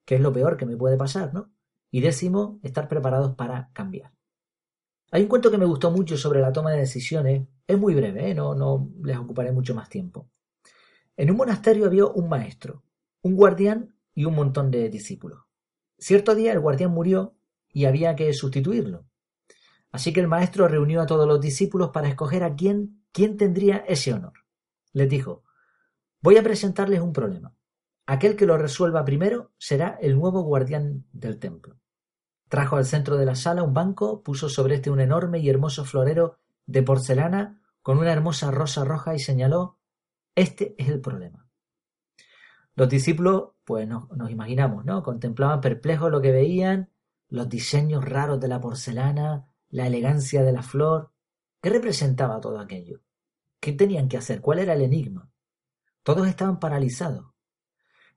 que 0.07 0.15
es 0.15 0.23
lo 0.23 0.33
peor 0.33 0.57
que 0.57 0.65
me 0.65 0.79
puede 0.79 0.97
pasar, 0.97 1.35
¿no? 1.35 1.53
Y 1.91 2.01
décimo, 2.01 2.61
estar 2.63 2.89
preparados 2.89 3.35
para 3.35 3.69
cambiar. 3.75 4.15
Hay 5.11 5.21
un 5.21 5.29
cuento 5.29 5.51
que 5.51 5.59
me 5.59 5.67
gustó 5.67 5.91
mucho 5.91 6.17
sobre 6.17 6.41
la 6.41 6.51
toma 6.51 6.71
de 6.71 6.79
decisiones, 6.79 7.47
es 7.67 7.79
muy 7.79 7.95
breve, 7.95 8.31
¿eh? 8.31 8.35
no, 8.35 8.55
no 8.55 8.91
les 9.03 9.17
ocuparé 9.17 9.53
mucho 9.53 9.75
más 9.75 9.89
tiempo. 9.89 10.29
En 11.17 11.31
un 11.31 11.37
monasterio 11.37 11.87
había 11.87 12.07
un 12.07 12.29
maestro, 12.29 12.83
un 13.23 13.37
guardián 13.37 13.95
y 14.15 14.25
un 14.25 14.35
montón 14.35 14.71
de 14.71 14.89
discípulos. 14.89 15.45
Cierto 15.99 16.35
día 16.35 16.53
el 16.53 16.61
guardián 16.61 16.91
murió 16.91 17.37
y 17.73 17.85
había 17.85 18.17
que 18.17 18.33
sustituirlo. 18.33 19.07
Así 19.93 20.13
que 20.13 20.21
el 20.21 20.29
maestro 20.29 20.69
reunió 20.69 21.01
a 21.01 21.07
todos 21.07 21.27
los 21.27 21.41
discípulos 21.41 21.91
para 21.91 22.09
escoger 22.09 22.43
a 22.43 22.55
quién 22.57 23.05
¿Quién 23.15 23.37
tendría 23.37 23.77
ese 23.87 24.13
honor? 24.13 24.33
Les 24.93 25.09
dijo, 25.09 25.45
voy 26.21 26.37
a 26.37 26.43
presentarles 26.43 27.01
un 27.01 27.13
problema. 27.13 27.55
Aquel 28.07 28.35
que 28.35 28.45
lo 28.45 28.59
resuelva 28.59 29.05
primero 29.05 29.53
será 29.57 29.97
el 30.03 30.19
nuevo 30.19 30.43
guardián 30.43 31.07
del 31.13 31.39
templo. 31.39 31.79
Trajo 32.49 32.75
al 32.75 32.85
centro 32.85 33.17
de 33.17 33.25
la 33.25 33.37
sala 33.37 33.63
un 33.63 33.73
banco, 33.73 34.25
puso 34.25 34.49
sobre 34.49 34.75
este 34.75 34.91
un 34.91 34.99
enorme 34.99 35.39
y 35.39 35.49
hermoso 35.49 35.85
florero 35.85 36.41
de 36.67 36.83
porcelana 36.83 37.61
con 37.83 37.99
una 37.99 38.13
hermosa 38.13 38.51
rosa 38.51 38.85
roja 38.85 39.15
y 39.15 39.19
señaló, 39.19 39.79
este 40.35 40.75
es 40.79 40.89
el 40.89 41.01
problema. 41.01 41.47
Los 42.77 42.89
discípulos, 42.89 43.51
pues 43.65 43.87
nos, 43.87 44.09
imaginamos, 44.31 44.85
¿no? 44.85 45.03
Contemplaban 45.03 45.61
perplejos 45.61 46.11
lo 46.11 46.21
que 46.21 46.33
veían, 46.33 46.91
los 47.29 47.49
diseños 47.49 48.05
raros 48.05 48.41
de 48.41 48.49
la 48.49 48.61
porcelana, 48.61 49.49
la 49.69 49.87
elegancia 49.87 50.43
de 50.43 50.53
la 50.53 50.63
flor. 50.63 51.13
¿Qué 51.63 51.71
representaba 51.71 52.41
todo 52.41 52.59
aquello? 52.59 53.01
¿Qué 53.61 53.73
tenían 53.73 54.09
que 54.09 54.17
hacer? 54.17 54.41
¿Cuál 54.41 54.59
era 54.59 54.75
el 54.75 54.83
enigma? 54.83 55.31
Todos 56.03 56.27
estaban 56.27 56.59
paralizados. 56.59 57.33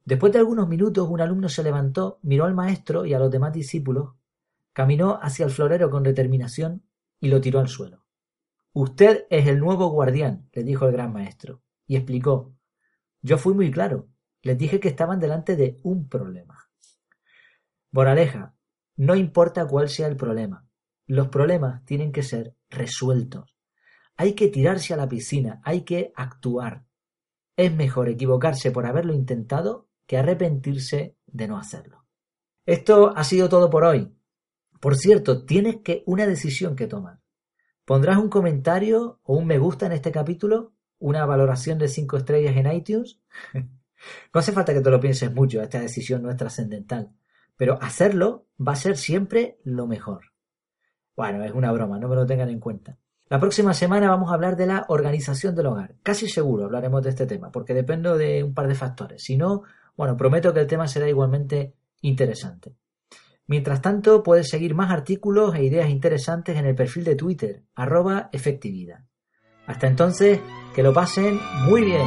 Después 0.04 0.34
de 0.34 0.40
algunos 0.40 0.68
minutos, 0.68 1.08
un 1.10 1.22
alumno 1.22 1.50
se 1.50 1.64
levantó, 1.64 2.20
miró 2.24 2.46
al 2.46 2.56
maestro 2.56 3.06
y 3.06 3.14
a 3.14 3.20
los 3.20 3.30
demás 3.30 3.54
discípulos, 3.54 4.16
caminó 4.74 5.20
hacia 5.22 5.46
el 5.46 5.52
florero 5.52 5.90
con 5.90 6.04
determinación 6.04 6.84
y 7.20 7.28
lo 7.28 7.42
tiró 7.42 7.60
al 7.60 7.68
suelo. 7.68 8.07
Usted 8.80 9.26
es 9.32 9.48
el 9.48 9.58
nuevo 9.58 9.90
guardián, 9.90 10.52
le 10.54 10.64
dijo 10.64 10.86
el 10.86 10.92
gran 10.92 11.12
maestro, 11.12 11.64
y 11.88 11.96
explicó. 11.96 12.54
Yo 13.24 13.40
fui 13.40 13.56
muy 13.56 13.72
claro. 13.72 14.08
Les 14.44 14.56
dije 14.56 14.80
que 14.80 14.88
estaban 14.88 15.20
delante 15.20 15.56
de 15.56 15.80
un 15.82 16.08
problema. 16.08 16.70
Moraleja, 17.90 18.54
no 18.96 19.16
importa 19.16 19.66
cuál 19.66 19.90
sea 19.90 20.06
el 20.06 20.16
problema, 20.16 20.68
los 21.08 21.30
problemas 21.30 21.86
tienen 21.86 22.12
que 22.12 22.22
ser 22.22 22.56
resueltos. 22.70 23.58
Hay 24.16 24.34
que 24.34 24.48
tirarse 24.48 24.94
a 24.94 24.98
la 24.98 25.10
piscina, 25.10 25.60
hay 25.64 25.82
que 25.82 26.14
actuar. 26.16 26.86
Es 27.56 27.74
mejor 27.74 28.10
equivocarse 28.10 28.70
por 28.70 28.86
haberlo 28.86 29.16
intentado 29.16 29.90
que 30.06 30.20
arrepentirse 30.20 31.18
de 31.26 31.48
no 31.48 31.58
hacerlo. 31.58 32.06
Esto 32.64 33.12
ha 33.18 33.24
sido 33.24 33.50
todo 33.50 33.72
por 33.72 33.86
hoy. 33.86 34.14
Por 34.80 34.96
cierto, 34.98 35.46
tienes 35.46 35.78
que 35.78 36.04
una 36.06 36.28
decisión 36.28 36.76
que 36.76 36.86
tomar. 36.86 37.22
¿Pondrás 37.88 38.18
un 38.18 38.28
comentario 38.28 39.22
o 39.24 39.38
un 39.38 39.48
me 39.48 39.60
gusta 39.60 39.86
en 39.86 39.94
este 39.94 40.12
capítulo? 40.12 40.74
¿Una 41.00 41.26
valoración 41.26 41.80
de 41.80 41.88
5 41.88 42.18
estrellas 42.18 42.58
en 42.58 42.70
iTunes? 42.70 43.22
no 43.54 44.40
hace 44.42 44.52
falta 44.52 44.74
que 44.74 44.82
te 44.82 44.92
lo 44.92 45.00
pienses 45.00 45.34
mucho, 45.34 45.62
esta 45.62 45.80
decisión 45.80 46.22
no 46.22 46.30
es 46.30 46.36
trascendental. 46.36 47.14
Pero 47.56 47.82
hacerlo 47.82 48.46
va 48.60 48.74
a 48.74 48.76
ser 48.76 48.98
siempre 48.98 49.58
lo 49.64 49.88
mejor. 49.88 50.34
Bueno, 51.16 51.46
es 51.46 51.54
una 51.54 51.72
broma, 51.72 51.98
no 51.98 52.10
me 52.10 52.18
lo 52.18 52.26
tengan 52.26 52.50
en 52.50 52.60
cuenta. 52.60 52.98
La 53.30 53.40
próxima 53.40 53.74
semana 53.74 54.10
vamos 54.10 54.32
a 54.32 54.34
hablar 54.34 54.58
de 54.58 54.66
la 54.66 54.86
organización 54.90 55.56
del 55.56 55.68
hogar. 55.68 55.96
Casi 56.04 56.28
seguro 56.28 56.66
hablaremos 56.66 57.02
de 57.04 57.12
este 57.12 57.26
tema, 57.26 57.54
porque 57.54 57.74
depende 57.74 58.18
de 58.18 58.44
un 58.44 58.54
par 58.54 58.68
de 58.68 58.76
factores. 58.76 59.24
Si 59.24 59.38
no, 59.38 59.64
bueno, 59.96 60.18
prometo 60.18 60.54
que 60.54 60.60
el 60.60 60.68
tema 60.68 60.90
será 60.90 61.08
igualmente 61.08 61.74
interesante. 62.02 62.76
Mientras 63.48 63.82
tanto, 63.82 64.24
puedes 64.24 64.50
seguir 64.50 64.76
más 64.76 64.92
artículos 64.92 65.56
e 65.56 65.64
ideas 65.64 65.90
interesantes 65.90 66.58
en 66.58 66.66
el 66.66 66.76
perfil 66.76 67.06
de 67.06 67.16
Twitter, 67.16 67.64
arroba 67.76 68.30
efectividad. 68.34 69.06
Hasta 69.66 69.88
entonces, 69.88 70.40
que 70.76 70.84
lo 70.84 70.94
pasen 70.94 71.40
muy 71.66 71.84
bien. 71.84 72.06